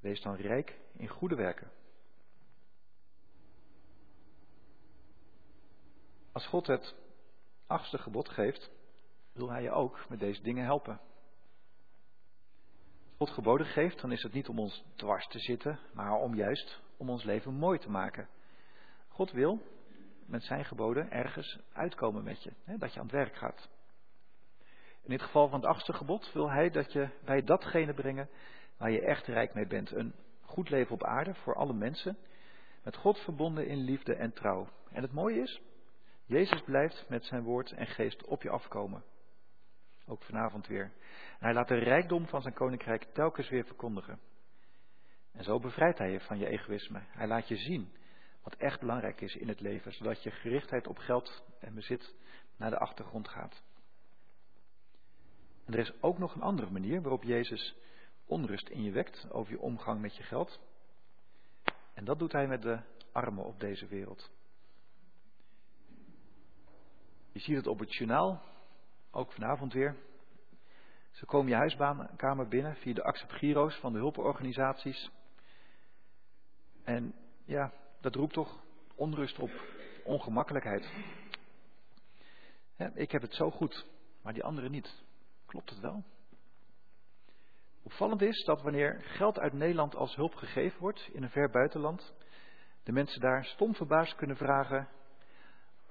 Wees 0.00 0.20
dan 0.20 0.34
rijk 0.34 0.80
in 0.92 1.08
goede 1.08 1.34
werken. 1.34 1.70
Als 6.34 6.46
God 6.46 6.66
het 6.66 6.94
achtste 7.66 7.98
gebod 7.98 8.28
geeft, 8.28 8.70
wil 9.32 9.50
Hij 9.50 9.62
je 9.62 9.70
ook 9.70 10.08
met 10.08 10.18
deze 10.18 10.42
dingen 10.42 10.64
helpen. 10.64 11.00
Als 13.02 13.16
God 13.16 13.30
geboden 13.30 13.66
geeft, 13.66 14.00
dan 14.00 14.12
is 14.12 14.22
het 14.22 14.32
niet 14.32 14.48
om 14.48 14.58
ons 14.58 14.84
dwars 14.96 15.26
te 15.26 15.38
zitten, 15.38 15.78
maar 15.92 16.12
om 16.12 16.34
juist 16.34 16.80
om 16.96 17.10
ons 17.10 17.24
leven 17.24 17.54
mooi 17.54 17.78
te 17.78 17.90
maken. 17.90 18.28
God 19.08 19.32
wil 19.32 19.62
met 20.26 20.42
zijn 20.42 20.64
geboden 20.64 21.10
ergens 21.10 21.58
uitkomen 21.72 22.24
met 22.24 22.42
je, 22.42 22.52
hè, 22.64 22.78
dat 22.78 22.92
je 22.92 22.98
aan 22.98 23.06
het 23.06 23.14
werk 23.14 23.36
gaat. 23.36 23.68
In 25.02 25.10
dit 25.10 25.22
geval 25.22 25.48
van 25.48 25.60
het 25.60 25.68
achtste 25.68 25.92
gebod 25.92 26.32
wil 26.32 26.50
hij 26.50 26.70
dat 26.70 26.92
je 26.92 27.08
bij 27.24 27.42
datgene 27.42 27.94
brengen 27.94 28.28
waar 28.76 28.90
je 28.90 29.00
echt 29.00 29.26
rijk 29.26 29.54
mee 29.54 29.66
bent. 29.66 29.90
Een 29.90 30.14
goed 30.40 30.70
leven 30.70 30.94
op 30.94 31.04
aarde 31.04 31.34
voor 31.34 31.54
alle 31.54 31.74
mensen, 31.74 32.18
met 32.82 32.96
God 32.96 33.18
verbonden 33.18 33.66
in 33.66 33.78
liefde 33.78 34.14
en 34.14 34.32
trouw. 34.32 34.68
En 34.90 35.02
het 35.02 35.12
mooie 35.12 35.40
is, 35.40 35.60
Jezus 36.26 36.62
blijft 36.62 37.08
met 37.08 37.24
zijn 37.24 37.42
woord 37.42 37.72
en 37.72 37.86
geest 37.86 38.24
op 38.24 38.42
je 38.42 38.50
afkomen. 38.50 39.04
Ook 40.06 40.22
vanavond 40.22 40.66
weer. 40.66 40.92
Hij 41.38 41.52
laat 41.52 41.68
de 41.68 41.78
rijkdom 41.78 42.26
van 42.26 42.42
zijn 42.42 42.54
koninkrijk 42.54 43.04
telkens 43.04 43.48
weer 43.48 43.64
verkondigen. 43.64 44.20
En 45.32 45.44
zo 45.44 45.58
bevrijdt 45.58 45.98
hij 45.98 46.10
je 46.10 46.20
van 46.20 46.38
je 46.38 46.46
egoïsme. 46.46 47.02
Hij 47.08 47.26
laat 47.26 47.48
je 47.48 47.56
zien 47.56 47.92
wat 48.42 48.54
echt 48.54 48.80
belangrijk 48.80 49.20
is 49.20 49.34
in 49.34 49.48
het 49.48 49.60
leven, 49.60 49.92
zodat 49.92 50.22
je 50.22 50.30
gerichtheid 50.30 50.86
op 50.86 50.98
geld 50.98 51.44
en 51.60 51.74
bezit 51.74 52.14
naar 52.56 52.70
de 52.70 52.78
achtergrond 52.78 53.28
gaat. 53.28 53.62
Er 55.66 55.78
is 55.78 56.02
ook 56.02 56.18
nog 56.18 56.34
een 56.34 56.42
andere 56.42 56.70
manier 56.70 57.00
waarop 57.00 57.22
Jezus 57.22 57.76
onrust 58.26 58.68
in 58.68 58.82
je 58.82 58.90
wekt 58.90 59.30
over 59.30 59.52
je 59.52 59.60
omgang 59.60 60.00
met 60.00 60.16
je 60.16 60.22
geld. 60.22 60.60
En 61.94 62.04
dat 62.04 62.18
doet 62.18 62.32
hij 62.32 62.46
met 62.46 62.62
de 62.62 62.80
armen 63.12 63.44
op 63.44 63.60
deze 63.60 63.86
wereld. 63.86 64.30
Je 67.34 67.40
ziet 67.40 67.56
het 67.56 67.66
op 67.66 67.78
het 67.78 67.94
journaal, 67.94 68.42
ook 69.10 69.32
vanavond 69.32 69.72
weer. 69.72 69.96
Ze 71.10 71.26
komen 71.26 71.48
je 71.48 71.56
huiskamer 71.56 72.48
binnen 72.48 72.76
via 72.76 72.94
de 72.94 73.02
Accept 73.02 73.32
Giro's 73.32 73.76
van 73.76 73.92
de 73.92 73.98
hulporganisaties. 73.98 75.10
En 76.84 77.14
ja, 77.44 77.72
dat 78.00 78.14
roept 78.14 78.32
toch 78.32 78.62
onrust 78.94 79.38
op, 79.38 79.50
ongemakkelijkheid. 80.04 80.92
ik 82.94 83.10
heb 83.10 83.22
het 83.22 83.34
zo 83.34 83.50
goed, 83.50 83.86
maar 84.22 84.32
die 84.32 84.44
anderen 84.44 84.70
niet. 84.70 85.02
Klopt 85.46 85.70
het 85.70 85.80
wel? 85.80 86.04
Opvallend 87.82 88.22
is 88.22 88.44
dat 88.44 88.62
wanneer 88.62 89.02
geld 89.02 89.38
uit 89.38 89.52
Nederland 89.52 89.94
als 89.94 90.16
hulp 90.16 90.34
gegeven 90.34 90.80
wordt 90.80 91.08
in 91.12 91.22
een 91.22 91.30
ver 91.30 91.50
buitenland, 91.50 92.14
de 92.82 92.92
mensen 92.92 93.20
daar 93.20 93.44
stom 93.44 93.74
verbaasd 93.74 94.14
kunnen 94.14 94.36
vragen: 94.36 94.88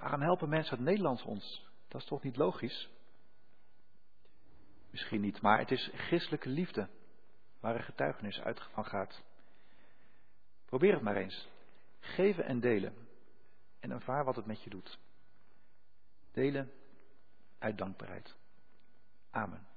waarom 0.04 0.22
helpen 0.22 0.50
mensen 0.50 0.78
uit 0.78 0.86
Nederland 0.86 1.24
ons? 1.24 1.68
Dat 1.88 2.02
is 2.02 2.08
toch 2.08 2.24
niet 2.24 2.38
logisch? 2.38 2.90
Misschien 4.90 5.22
niet, 5.22 5.42
maar 5.42 5.60
het 5.60 5.72
is 5.72 5.90
christelijke 5.94 6.50
liefde 6.50 6.90
waar 7.60 7.76
een 7.76 7.84
getuigenis 7.84 8.40
uit 8.42 8.62
van 8.62 8.86
gaat. 8.86 9.24
Probeer 10.66 10.94
het 10.94 11.02
maar 11.02 11.16
eens. 11.16 11.48
Geven 12.00 12.46
en 12.46 12.60
delen. 12.60 12.94
En 13.80 13.92
ervaar 13.92 14.26
wat 14.26 14.36
het 14.36 14.46
met 14.46 14.64
je 14.64 14.70
doet. 14.70 15.00
Delen 16.32 16.72
uit 17.58 17.78
dankbaarheid. 17.78 18.36
Amen. 19.30 19.68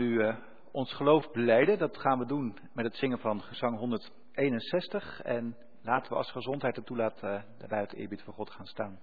Nu 0.00 0.20
uh, 0.20 0.36
ons 0.72 0.92
geloof 0.92 1.30
beleiden. 1.32 1.78
Dat 1.78 1.98
gaan 1.98 2.18
we 2.18 2.26
doen 2.26 2.58
met 2.72 2.84
het 2.84 2.94
zingen 2.94 3.18
van 3.18 3.42
gezang 3.42 3.78
161. 3.78 5.20
En 5.22 5.56
laten 5.82 6.12
we 6.12 6.18
als 6.18 6.30
gezondheid 6.30 6.76
het 6.76 6.86
toelaat 6.86 7.22
uh, 7.24 7.42
daarbij 7.58 7.78
uit 7.78 7.92
eerbied 7.92 8.22
voor 8.22 8.34
God 8.34 8.50
gaan 8.50 8.66
staan. 8.66 9.00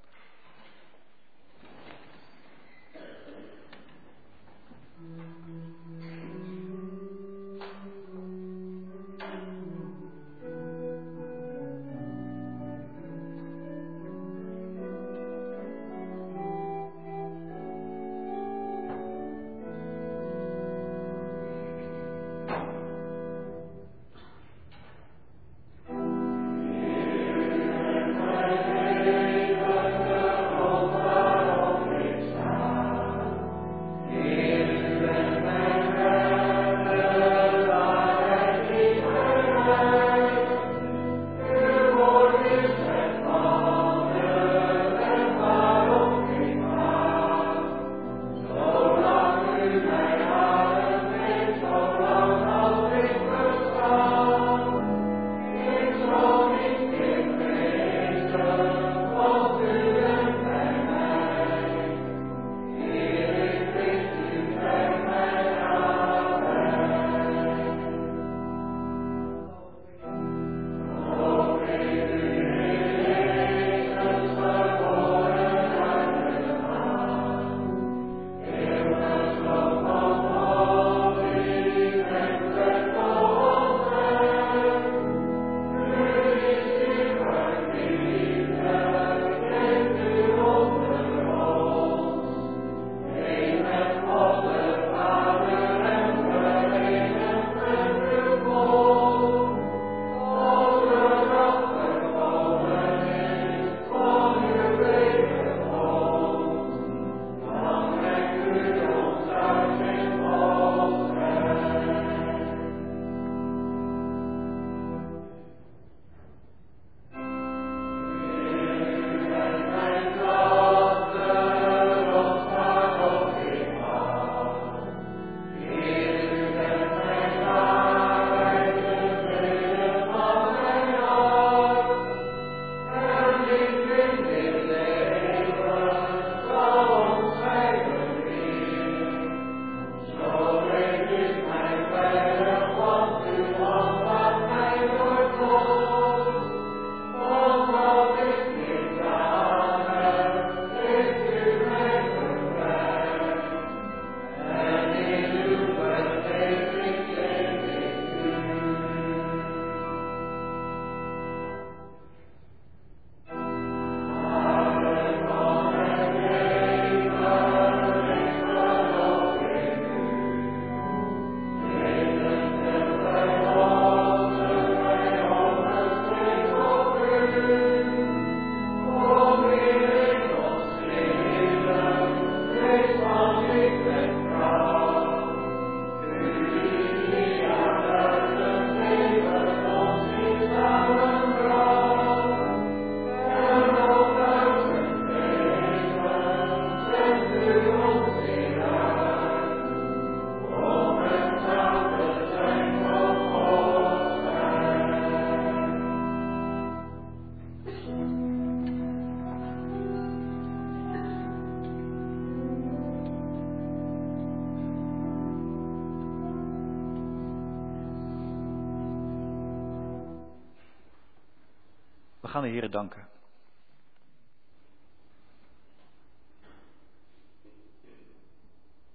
We 222.68 222.74
gaan 222.74 222.88
de 222.89 222.95
Heer 222.97 222.99
danken. 222.99 223.07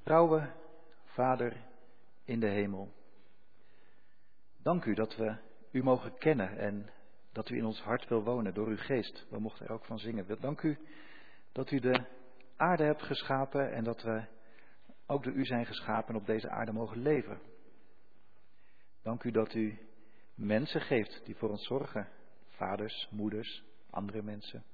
Trouwe 0.03 0.51
Vader 1.05 1.57
in 2.25 2.41
de 2.41 2.47
hemel. 2.47 2.93
Dank 4.63 4.85
u 4.85 4.95
dat 4.95 5.17
we 5.17 5.37
u 5.71 5.83
mogen 5.83 6.19
kennen 6.19 6.59
en 6.59 6.91
dat 7.33 7.49
u 7.49 7.57
in 7.57 7.65
ons 7.65 7.81
hart 7.81 8.09
wil 8.09 8.23
wonen 8.23 8.55
door 8.55 8.67
uw 8.67 8.77
geest. 8.77 9.27
We 9.31 9.39
mochten 9.39 9.67
er 9.67 9.73
ook 9.73 9.85
van 9.85 9.99
zingen. 9.99 10.41
Dank 10.41 10.63
u 10.63 10.79
dat 11.53 11.71
u 11.71 11.81
de 11.81 12.05
aarde 12.57 12.85
hebt 12.85 13.03
geschapen 13.03 13.73
en 13.73 13.85
dat 13.85 14.03
we 14.03 14.25
ook 15.07 15.23
door 15.23 15.33
u 15.33 15.45
zijn 15.45 15.67
geschapen 15.67 16.15
en 16.15 16.21
op 16.21 16.27
deze 16.27 16.51
aarde 16.51 16.73
mogen 16.73 17.03
leven. 17.03 17.41
Dank 19.03 19.23
u 19.23 19.31
dat 19.31 19.55
u 19.55 19.79
mensen 20.35 20.81
geeft 20.81 21.21
die 21.25 21.37
voor 21.37 21.51
ons 21.51 21.67
zorgen 21.67 22.09
vaders, 22.53 23.09
moeders, 23.11 23.65
andere 23.91 24.23
mensen. 24.23 24.65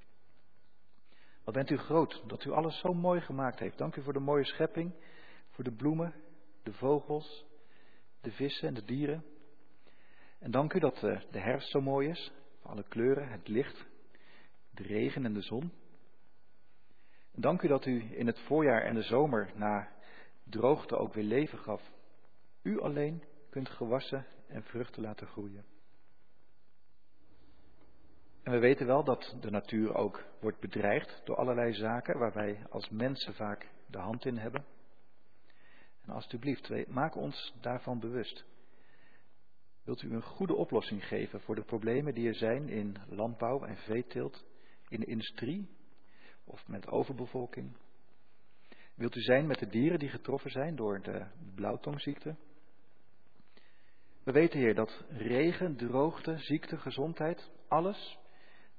Wat 1.45 1.55
bent 1.55 1.71
u 1.71 1.77
groot 1.77 2.23
dat 2.27 2.45
u 2.45 2.51
alles 2.51 2.79
zo 2.79 2.95
mooi 2.95 3.21
gemaakt 3.21 3.59
heeft. 3.59 3.79
Dank 3.79 3.97
u 3.97 4.03
voor 4.03 4.13
de 4.13 4.19
mooie 4.19 4.45
schepping, 4.45 4.95
voor 5.51 5.65
de 5.65 5.73
bloemen, 5.73 6.15
de 6.63 6.73
vogels, 6.73 7.47
de 8.21 8.31
vissen 8.31 8.69
en 8.69 8.75
de 8.75 8.85
dieren. 8.85 9.25
En 10.39 10.51
dank 10.51 10.73
u 10.73 10.79
dat 10.79 11.03
eh, 11.03 11.21
de 11.31 11.41
herfst 11.41 11.71
zo 11.71 11.81
mooi 11.81 12.09
is, 12.09 12.33
alle 12.63 12.83
kleuren, 12.89 13.29
het 13.29 13.49
licht, 13.49 13.87
de 14.71 14.83
regen 14.83 15.25
en 15.25 15.35
de 15.35 15.43
zon. 15.43 15.73
En 17.35 17.41
dank 17.41 17.63
u 17.63 17.69
dat 17.69 17.87
u 17.87 18.17
in 18.19 18.27
het 18.27 18.39
voorjaar 18.39 18.83
en 18.83 18.95
de 18.95 19.03
zomer 19.03 19.53
na 19.55 19.89
droogte 20.45 20.97
ook 20.97 21.15
weer 21.15 21.25
leven 21.25 21.59
gaf. 21.59 21.93
U 22.63 22.81
alleen 22.81 23.23
kunt 23.51 23.69
gewassen 23.69 24.27
en 24.47 24.63
vruchten 24.63 25.03
laten 25.03 25.27
groeien. 25.27 25.65
En 28.49 28.55
we 28.55 28.61
weten 28.61 28.87
wel 28.87 29.05
dat 29.05 29.37
de 29.41 29.51
natuur 29.51 29.95
ook 29.95 30.25
wordt 30.41 30.61
bedreigd 30.61 31.21
door 31.25 31.37
allerlei 31.37 31.75
zaken 31.75 32.19
waar 32.19 32.33
wij 32.33 32.67
als 32.71 32.89
mensen 32.89 33.35
vaak 33.35 33.71
de 33.87 33.99
hand 33.99 34.25
in 34.25 34.37
hebben. 34.37 34.65
En 36.03 36.13
alstublieft, 36.13 36.87
maak 36.87 37.15
ons 37.15 37.55
daarvan 37.61 38.01
bewust. 38.01 38.45
Wilt 39.85 40.03
u 40.03 40.13
een 40.13 40.23
goede 40.23 40.55
oplossing 40.55 41.07
geven 41.07 41.41
voor 41.41 41.55
de 41.55 41.63
problemen 41.63 42.15
die 42.15 42.29
er 42.29 42.35
zijn 42.35 42.69
in 42.69 42.97
landbouw 43.09 43.65
en 43.65 43.77
veeteelt, 43.77 44.45
in 44.89 45.01
de 45.01 45.07
industrie 45.07 45.69
of 46.45 46.69
met 46.69 46.89
overbevolking? 46.89 47.77
Wilt 48.95 49.15
u 49.15 49.21
zijn 49.21 49.47
met 49.47 49.59
de 49.59 49.69
dieren 49.69 49.99
die 49.99 50.09
getroffen 50.09 50.51
zijn 50.51 50.77
door 50.77 51.03
de 51.03 51.27
blauwtongziekte? 51.55 52.37
We 54.23 54.33
weten, 54.33 54.59
Heer, 54.59 54.75
dat 54.75 55.05
regen, 55.09 55.77
droogte, 55.77 56.39
ziekte, 56.39 56.77
gezondheid, 56.77 57.51
alles, 57.69 58.19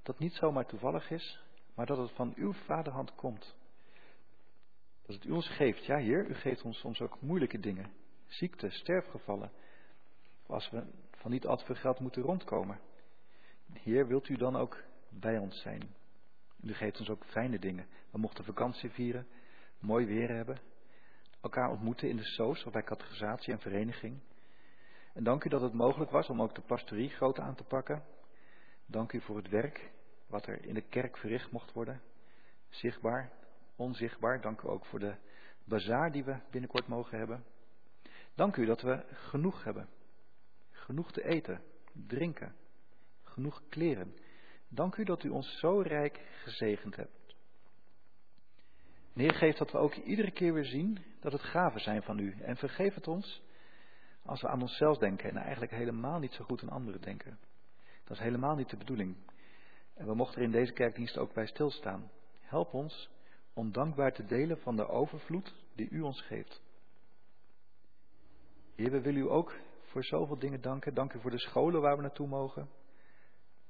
dat 0.09 0.19
niet 0.19 0.33
zomaar 0.33 0.65
toevallig 0.65 1.11
is, 1.11 1.39
maar 1.75 1.85
dat 1.85 1.97
het 1.97 2.11
van 2.11 2.33
uw 2.35 2.53
vaderhand 2.53 3.15
komt. 3.15 3.55
Dat 5.05 5.15
het 5.15 5.25
u 5.25 5.31
ons 5.31 5.47
geeft. 5.47 5.85
Ja, 5.85 5.97
Heer, 5.97 6.25
u 6.29 6.33
geeft 6.33 6.61
ons 6.61 6.79
soms 6.79 7.01
ook 7.01 7.21
moeilijke 7.21 7.59
dingen. 7.59 7.91
Ziekte, 8.27 8.69
sterfgevallen. 8.69 9.51
Als 10.47 10.69
we 10.69 10.83
van 11.11 11.31
niet 11.31 11.45
al 11.45 11.57
veel 11.57 11.75
geld 11.75 11.99
moeten 11.99 12.21
rondkomen. 12.21 12.79
Heer, 13.73 14.07
wilt 14.07 14.29
u 14.29 14.35
dan 14.35 14.55
ook 14.55 14.83
bij 15.09 15.37
ons 15.37 15.61
zijn? 15.61 15.95
U 16.61 16.73
geeft 16.73 16.99
ons 16.99 17.09
ook 17.09 17.25
fijne 17.25 17.59
dingen. 17.59 17.87
We 18.11 18.17
mochten 18.17 18.43
vakantie 18.43 18.89
vieren, 18.89 19.27
mooi 19.79 20.05
weer 20.05 20.29
hebben, 20.29 20.57
elkaar 21.41 21.69
ontmoeten 21.69 22.09
in 22.09 22.15
de 22.15 22.25
SOS 22.25 22.65
of 22.65 22.71
bij 22.71 22.83
categorisatie 22.83 23.53
en 23.53 23.59
vereniging. 23.59 24.19
En 25.13 25.23
dank 25.23 25.43
u 25.43 25.49
dat 25.49 25.61
het 25.61 25.73
mogelijk 25.73 26.11
was 26.11 26.29
om 26.29 26.41
ook 26.41 26.55
de 26.55 26.61
pastorie 26.61 27.09
groot 27.09 27.39
aan 27.39 27.55
te 27.55 27.63
pakken. 27.63 28.03
Dank 28.85 29.13
u 29.13 29.21
voor 29.21 29.35
het 29.35 29.49
werk 29.49 29.97
wat 30.29 30.47
er 30.47 30.65
in 30.65 30.73
de 30.73 30.81
kerk 30.81 31.17
verricht 31.17 31.51
mocht 31.51 31.73
worden. 31.73 32.01
Zichtbaar, 32.69 33.31
onzichtbaar. 33.75 34.41
Dank 34.41 34.61
u 34.61 34.67
ook 34.67 34.85
voor 34.85 34.99
de 34.99 35.15
bazaar 35.63 36.11
die 36.11 36.23
we 36.23 36.39
binnenkort 36.51 36.87
mogen 36.87 37.17
hebben. 37.17 37.43
Dank 38.35 38.55
u 38.55 38.65
dat 38.65 38.81
we 38.81 39.03
genoeg 39.11 39.63
hebben. 39.63 39.89
Genoeg 40.71 41.11
te 41.11 41.23
eten, 41.23 41.61
drinken, 42.07 42.55
genoeg 43.23 43.61
kleren. 43.69 44.13
Dank 44.67 44.95
u 44.95 45.03
dat 45.03 45.23
u 45.23 45.29
ons 45.29 45.59
zo 45.59 45.81
rijk 45.81 46.21
gezegend 46.43 46.95
hebt. 46.95 47.35
Heer, 49.13 49.33
geeft 49.33 49.57
dat 49.57 49.71
we 49.71 49.77
ook 49.77 49.95
iedere 49.95 50.31
keer 50.31 50.53
weer 50.53 50.65
zien 50.65 50.99
dat 51.19 51.31
het 51.31 51.41
gaven 51.41 51.79
zijn 51.79 52.03
van 52.03 52.19
u. 52.19 52.35
En 52.41 52.55
vergeef 52.55 52.93
het 52.93 53.07
ons 53.07 53.41
als 54.23 54.41
we 54.41 54.47
aan 54.47 54.61
onszelf 54.61 54.97
denken 54.97 55.29
en 55.29 55.37
eigenlijk 55.37 55.71
helemaal 55.71 56.19
niet 56.19 56.33
zo 56.33 56.43
goed 56.43 56.61
aan 56.61 56.69
anderen 56.69 57.01
denken. 57.01 57.39
Dat 58.03 58.17
is 58.17 58.23
helemaal 58.23 58.55
niet 58.55 58.69
de 58.69 58.77
bedoeling. 58.77 59.15
En 59.99 60.05
we 60.05 60.15
mochten 60.15 60.37
er 60.37 60.45
in 60.45 60.51
deze 60.51 60.73
kerkdienst 60.73 61.17
ook 61.17 61.33
bij 61.33 61.45
stilstaan. 61.45 62.11
Help 62.39 62.73
ons 62.73 63.09
om 63.53 63.71
dankbaar 63.71 64.13
te 64.13 64.25
delen 64.25 64.57
van 64.59 64.75
de 64.75 64.87
overvloed 64.87 65.53
die 65.75 65.89
u 65.89 66.01
ons 66.01 66.21
geeft. 66.21 66.61
Heer, 68.75 68.91
we 68.91 69.01
willen 69.01 69.21
u 69.21 69.29
ook 69.29 69.55
voor 69.81 70.03
zoveel 70.03 70.39
dingen 70.39 70.61
danken. 70.61 70.93
Dank 70.93 71.13
u 71.13 71.19
voor 71.19 71.31
de 71.31 71.39
scholen 71.39 71.81
waar 71.81 71.95
we 71.95 72.01
naartoe 72.01 72.27
mogen. 72.27 72.69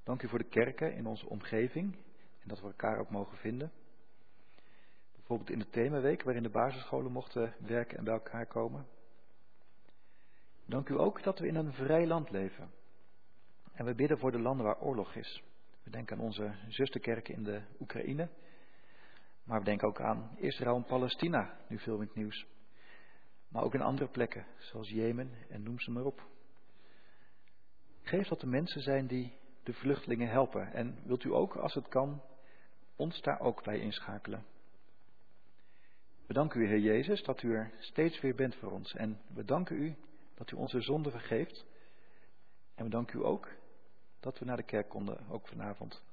Dank 0.03 0.23
u 0.23 0.27
voor 0.27 0.39
de 0.39 0.49
kerken 0.49 0.93
in 0.93 1.05
onze 1.05 1.30
omgeving 1.30 1.95
en 2.39 2.47
dat 2.47 2.59
we 2.59 2.67
elkaar 2.67 2.99
ook 2.99 3.09
mogen 3.09 3.38
vinden. 3.38 3.71
Bijvoorbeeld 5.15 5.49
in 5.49 5.59
de 5.59 5.69
themaweek 5.69 6.23
waarin 6.23 6.43
de 6.43 6.49
basisscholen 6.49 7.11
mochten 7.11 7.55
werken 7.59 7.97
en 7.97 8.03
bij 8.03 8.13
elkaar 8.13 8.45
komen. 8.45 8.88
Dank 10.65 10.89
u 10.89 10.99
ook 10.99 11.23
dat 11.23 11.39
we 11.39 11.47
in 11.47 11.55
een 11.55 11.73
vrij 11.73 12.07
land 12.07 12.30
leven. 12.30 12.71
En 13.73 13.86
we 13.86 13.95
bidden 13.95 14.19
voor 14.19 14.32
de 14.32 14.39
landen 14.39 14.65
waar 14.65 14.82
oorlog 14.82 15.15
is. 15.15 15.43
We 15.89 15.95
denken 15.95 16.17
aan 16.17 16.23
onze 16.23 16.55
zusterkerken 16.67 17.33
in 17.33 17.43
de 17.43 17.61
Oekraïne. 17.79 18.29
Maar 19.43 19.59
we 19.59 19.65
denken 19.65 19.87
ook 19.87 20.01
aan 20.01 20.37
Israël 20.37 20.75
en 20.75 20.83
Palestina, 20.83 21.57
nu 21.67 21.79
veel 21.79 21.95
in 21.95 22.01
het 22.01 22.15
nieuws. 22.15 22.45
Maar 23.47 23.63
ook 23.63 23.73
in 23.73 23.81
andere 23.81 24.09
plekken, 24.09 24.45
zoals 24.57 24.89
Jemen 24.89 25.31
en 25.47 25.63
noem 25.63 25.79
ze 25.79 25.91
maar 25.91 26.03
op. 26.03 26.27
Geef 28.01 28.27
dat 28.27 28.41
er 28.41 28.47
mensen 28.47 28.81
zijn 28.81 29.07
die 29.07 29.37
de 29.63 29.73
vluchtelingen 29.73 30.29
helpen. 30.29 30.73
En 30.73 30.99
wilt 31.05 31.23
u 31.23 31.33
ook, 31.33 31.55
als 31.55 31.73
het 31.73 31.87
kan, 31.87 32.21
ons 32.95 33.21
daar 33.21 33.39
ook 33.39 33.63
bij 33.63 33.79
inschakelen. 33.79 34.45
We 36.25 36.33
danken 36.33 36.61
u, 36.61 36.67
Heer 36.67 36.79
Jezus, 36.79 37.23
dat 37.23 37.41
u 37.41 37.53
er 37.53 37.71
steeds 37.79 38.21
weer 38.21 38.35
bent 38.35 38.55
voor 38.55 38.71
ons. 38.71 38.93
En 38.93 39.21
we 39.33 39.43
danken 39.43 39.75
u 39.75 39.95
dat 40.35 40.51
u 40.51 40.55
onze 40.55 40.81
zonde 40.81 41.11
vergeeft. 41.11 41.65
En 42.75 42.83
we 42.83 42.89
danken 42.89 43.19
u 43.19 43.23
ook 43.23 43.59
dat 44.20 44.39
we 44.39 44.45
naar 44.45 44.57
de 44.57 44.63
kerk 44.63 44.89
konden, 44.89 45.28
ook 45.30 45.47
vanavond. 45.47 46.03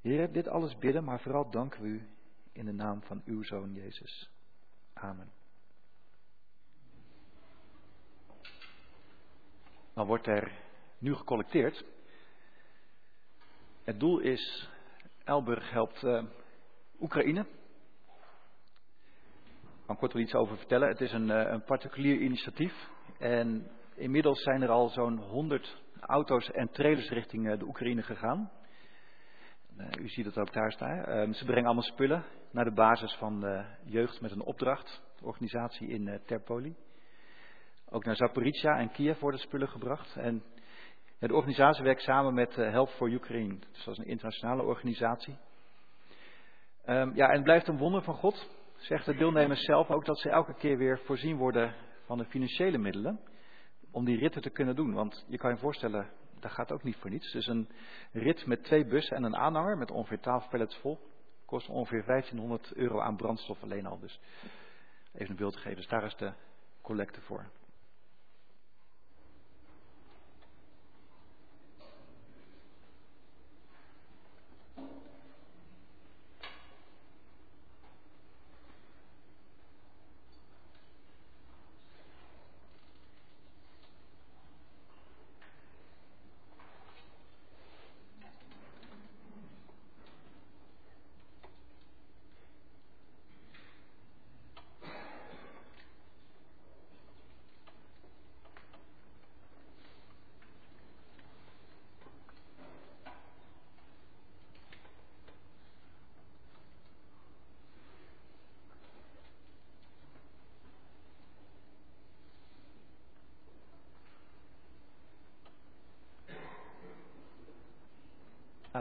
Heer, 0.00 0.32
dit 0.32 0.48
alles 0.48 0.78
bidden, 0.78 1.04
maar 1.04 1.20
vooral 1.20 1.50
danken 1.50 1.82
we 1.82 1.88
u 1.88 2.08
in 2.52 2.64
de 2.64 2.72
naam 2.72 3.02
van 3.02 3.22
uw 3.24 3.42
Zoon 3.42 3.72
Jezus. 3.72 4.30
Amen. 4.92 5.32
Dan 9.94 10.06
wordt 10.06 10.26
er 10.26 10.52
nu 10.98 11.14
gecollecteerd. 11.14 11.84
Het 13.84 14.00
doel 14.00 14.18
is, 14.18 14.68
Elburg 15.24 15.70
helpt 15.70 16.02
uh, 16.02 16.24
Oekraïne. 17.00 17.46
Ik 19.64 19.86
kan 19.86 19.96
kort 19.96 20.12
wel 20.12 20.22
iets 20.22 20.34
over 20.34 20.56
vertellen. 20.56 20.88
Het 20.88 21.00
is 21.00 21.12
een, 21.12 21.28
uh, 21.28 21.50
een 21.50 21.64
particulier 21.64 22.20
initiatief. 22.20 22.88
En 23.18 23.70
inmiddels 23.94 24.42
zijn 24.42 24.62
er 24.62 24.70
al 24.70 24.88
zo'n 24.88 25.18
100 25.18 25.82
auto's 26.00 26.50
en 26.50 26.70
trailers 26.70 27.08
richting 27.08 27.46
uh, 27.46 27.58
de 27.58 27.64
Oekraïne 27.64 28.02
gegaan. 28.02 28.50
u 30.00 30.08
ziet 30.08 30.24
het 30.24 30.38
ook 30.38 30.52
daar 30.52 30.72
staan. 30.72 31.04
Ehm, 31.04 31.32
ze 31.32 31.44
brengen 31.44 31.64
allemaal 31.64 31.82
spullen 31.82 32.24
naar 32.50 32.64
de 32.64 32.74
basis 32.74 33.14
van 33.14 33.40
de 33.40 33.64
jeugd 33.84 34.20
met 34.20 34.30
een 34.30 34.42
opdracht. 34.42 35.02
Organisatie 35.22 35.88
in 35.88 36.20
Terpoli. 36.26 36.76
Ook 37.90 38.04
naar 38.04 38.16
Zaporizhia 38.16 38.78
en 38.78 38.90
Kiev 38.90 39.20
worden 39.20 39.40
spullen 39.40 39.68
gebracht. 39.68 40.16
En 40.16 40.42
de 41.18 41.34
organisatie 41.34 41.84
werkt 41.84 42.02
samen 42.02 42.34
met 42.34 42.58
eh, 42.58 42.70
Help 42.70 42.88
for 42.88 43.10
Ukraine. 43.10 43.58
Dus 43.72 43.84
dat 43.84 43.94
is 43.94 43.98
een 43.98 44.10
internationale 44.10 44.62
organisatie. 44.62 45.36
Um, 46.86 47.14
ja, 47.14 47.26
en 47.28 47.34
het 47.34 47.42
blijft 47.42 47.68
een 47.68 47.78
wonder 47.78 48.02
van 48.02 48.14
God, 48.14 48.50
zegt 48.76 49.04
de 49.04 49.14
deelnemers 49.14 49.64
zelf 49.64 49.90
ook, 49.90 50.04
dat 50.04 50.18
ze 50.18 50.30
elke 50.30 50.54
keer 50.54 50.78
weer 50.78 50.98
voorzien 51.04 51.36
worden 51.36 51.74
van 52.06 52.18
de 52.18 52.24
financiële 52.24 52.78
middelen. 52.78 53.20
Om 53.94 54.04
die 54.04 54.18
ritten 54.18 54.42
te 54.42 54.50
kunnen 54.50 54.76
doen. 54.76 54.92
Want 54.92 55.24
je 55.28 55.38
kan 55.38 55.50
je 55.50 55.56
voorstellen, 55.56 56.10
dat 56.40 56.50
gaat 56.50 56.72
ook 56.72 56.82
niet 56.82 56.96
voor 56.96 57.10
niets. 57.10 57.32
Dus 57.32 57.46
een 57.46 57.68
rit 58.12 58.46
met 58.46 58.64
twee 58.64 58.86
bussen 58.86 59.16
en 59.16 59.22
een 59.22 59.36
aanhanger 59.36 59.78
met 59.78 59.90
ongeveer 59.90 60.20
12 60.20 60.48
pallets 60.48 60.76
vol. 60.76 60.98
Kost 61.44 61.68
ongeveer 61.68 62.04
1500 62.04 62.72
euro 62.74 63.00
aan 63.00 63.16
brandstof 63.16 63.62
alleen 63.62 63.86
al. 63.86 63.98
Dus 63.98 64.20
even 65.12 65.30
een 65.30 65.36
beeld 65.36 65.56
geven. 65.56 65.76
Dus 65.76 65.88
daar 65.88 66.04
is 66.04 66.16
de 66.16 66.32
collecte 66.82 67.20
voor. 67.20 67.50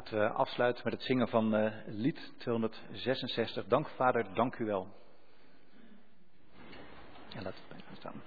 We 0.09 0.29
afsluiten 0.29 0.83
met 0.83 0.93
het 0.93 1.03
zingen 1.03 1.27
van 1.27 1.55
uh, 1.55 1.71
lied 1.85 2.33
266. 2.37 3.65
Dank 3.67 3.87
Vader, 3.87 4.33
dank 4.33 4.57
u 4.57 4.65
wel. 4.65 4.87
En 7.35 7.43
laat 7.43 7.53
het 7.53 7.67
bij 7.69 7.95
staan. 7.97 8.21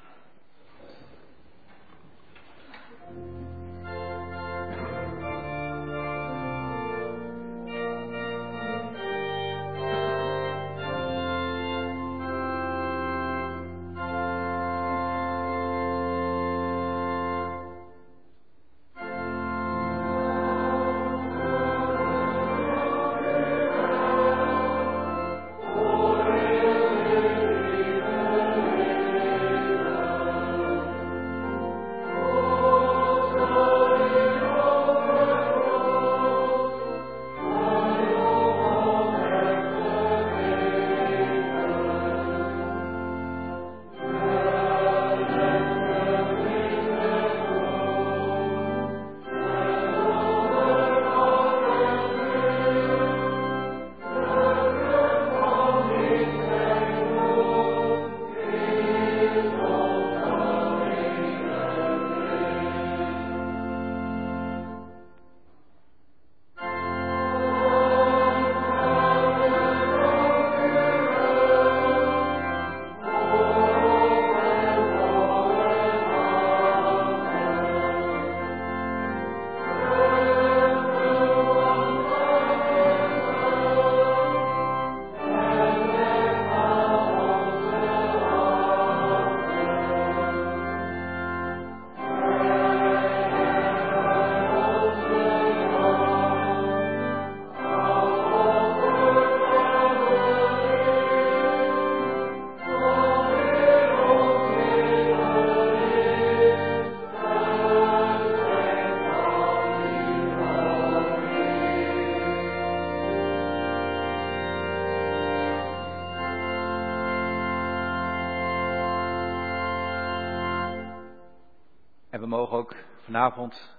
Vanavond 123.17 123.77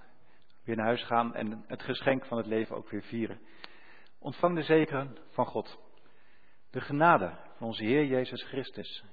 weer 0.63 0.75
naar 0.75 0.85
huis 0.85 1.03
gaan 1.03 1.35
en 1.35 1.63
het 1.67 1.81
geschenk 1.81 2.25
van 2.25 2.37
het 2.37 2.45
leven 2.45 2.75
ook 2.75 2.89
weer 2.89 3.03
vieren. 3.03 3.39
Ontvang 4.19 4.55
de 4.55 4.63
zegen 4.63 5.17
van 5.29 5.45
God. 5.45 5.79
De 6.69 6.81
genade 6.81 7.37
van 7.57 7.67
onze 7.67 7.83
Heer 7.83 8.05
Jezus 8.05 8.43
Christus. 8.43 9.03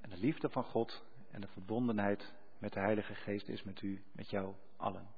En 0.00 0.10
de 0.10 0.16
liefde 0.16 0.48
van 0.48 0.64
God 0.64 1.04
en 1.30 1.40
de 1.40 1.46
verbondenheid 1.46 2.34
met 2.58 2.72
de 2.72 2.80
Heilige 2.80 3.14
Geest 3.14 3.48
is 3.48 3.62
met 3.62 3.82
u, 3.82 4.04
met 4.12 4.30
jou 4.30 4.54
allen. 4.76 5.13